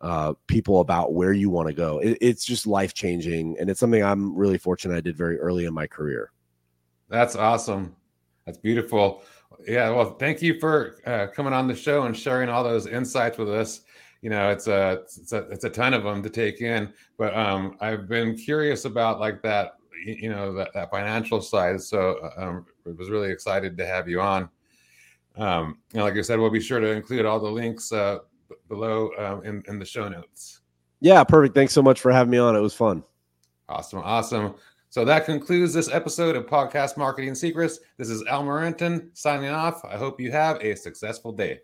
uh, 0.00 0.32
people 0.46 0.80
about 0.80 1.12
where 1.12 1.32
you 1.32 1.50
want 1.50 1.68
to 1.68 1.74
go. 1.74 1.98
It, 1.98 2.18
it's 2.20 2.44
just 2.44 2.66
life 2.66 2.94
changing, 2.94 3.56
and 3.58 3.68
it's 3.70 3.80
something 3.80 4.02
I'm 4.02 4.34
really 4.34 4.58
fortunate 4.58 4.96
I 4.96 5.00
did 5.00 5.16
very 5.16 5.38
early 5.38 5.66
in 5.66 5.74
my 5.74 5.86
career. 5.86 6.32
That's 7.08 7.36
awesome. 7.36 7.94
That's 8.46 8.58
beautiful. 8.58 9.22
Yeah, 9.66 9.90
well, 9.90 10.16
thank 10.16 10.42
you 10.42 10.58
for 10.58 10.96
uh, 11.06 11.26
coming 11.34 11.52
on 11.52 11.66
the 11.66 11.74
show 11.74 12.04
and 12.04 12.16
sharing 12.16 12.48
all 12.48 12.64
those 12.64 12.86
insights 12.86 13.38
with 13.38 13.50
us. 13.50 13.82
You 14.22 14.30
know, 14.30 14.50
it's 14.50 14.66
a 14.66 15.02
it's 15.04 15.32
a 15.32 15.48
it's 15.50 15.64
a 15.64 15.70
ton 15.70 15.94
of 15.94 16.04
them 16.04 16.22
to 16.22 16.30
take 16.30 16.60
in, 16.60 16.92
but 17.16 17.34
um, 17.34 17.76
I've 17.80 18.08
been 18.08 18.36
curious 18.36 18.84
about 18.84 19.18
like 19.18 19.40
that, 19.42 19.76
you 20.04 20.28
know, 20.28 20.52
that, 20.54 20.72
that 20.74 20.90
financial 20.90 21.40
side. 21.40 21.80
So 21.80 22.18
uh, 22.22 22.42
um, 22.42 22.66
I 22.86 22.90
was 22.90 23.08
really 23.08 23.30
excited 23.30 23.76
to 23.78 23.86
have 23.86 24.08
you 24.08 24.20
on. 24.20 24.48
Um, 25.36 25.78
and 25.94 26.02
like 26.02 26.16
I 26.16 26.20
said, 26.20 26.38
we'll 26.38 26.50
be 26.50 26.60
sure 26.60 26.80
to 26.80 26.88
include 26.88 27.24
all 27.24 27.40
the 27.40 27.50
links 27.50 27.92
uh, 27.92 28.18
below 28.68 29.10
um, 29.18 29.44
in 29.44 29.62
in 29.68 29.78
the 29.78 29.86
show 29.86 30.08
notes. 30.08 30.60
Yeah, 31.00 31.24
perfect. 31.24 31.54
Thanks 31.54 31.72
so 31.72 31.82
much 31.82 32.00
for 32.00 32.12
having 32.12 32.30
me 32.30 32.38
on. 32.38 32.54
It 32.56 32.60
was 32.60 32.74
fun. 32.74 33.02
Awesome, 33.70 34.00
awesome. 34.00 34.54
So 34.90 35.04
that 35.04 35.24
concludes 35.24 35.72
this 35.72 35.88
episode 35.88 36.34
of 36.34 36.46
Podcast 36.46 36.96
Marketing 36.96 37.36
Secrets. 37.36 37.78
This 37.96 38.10
is 38.10 38.24
Al 38.24 38.42
Morenton 38.42 39.16
signing 39.16 39.50
off. 39.50 39.84
I 39.84 39.96
hope 39.96 40.20
you 40.20 40.32
have 40.32 40.60
a 40.60 40.74
successful 40.74 41.30
day. 41.30 41.60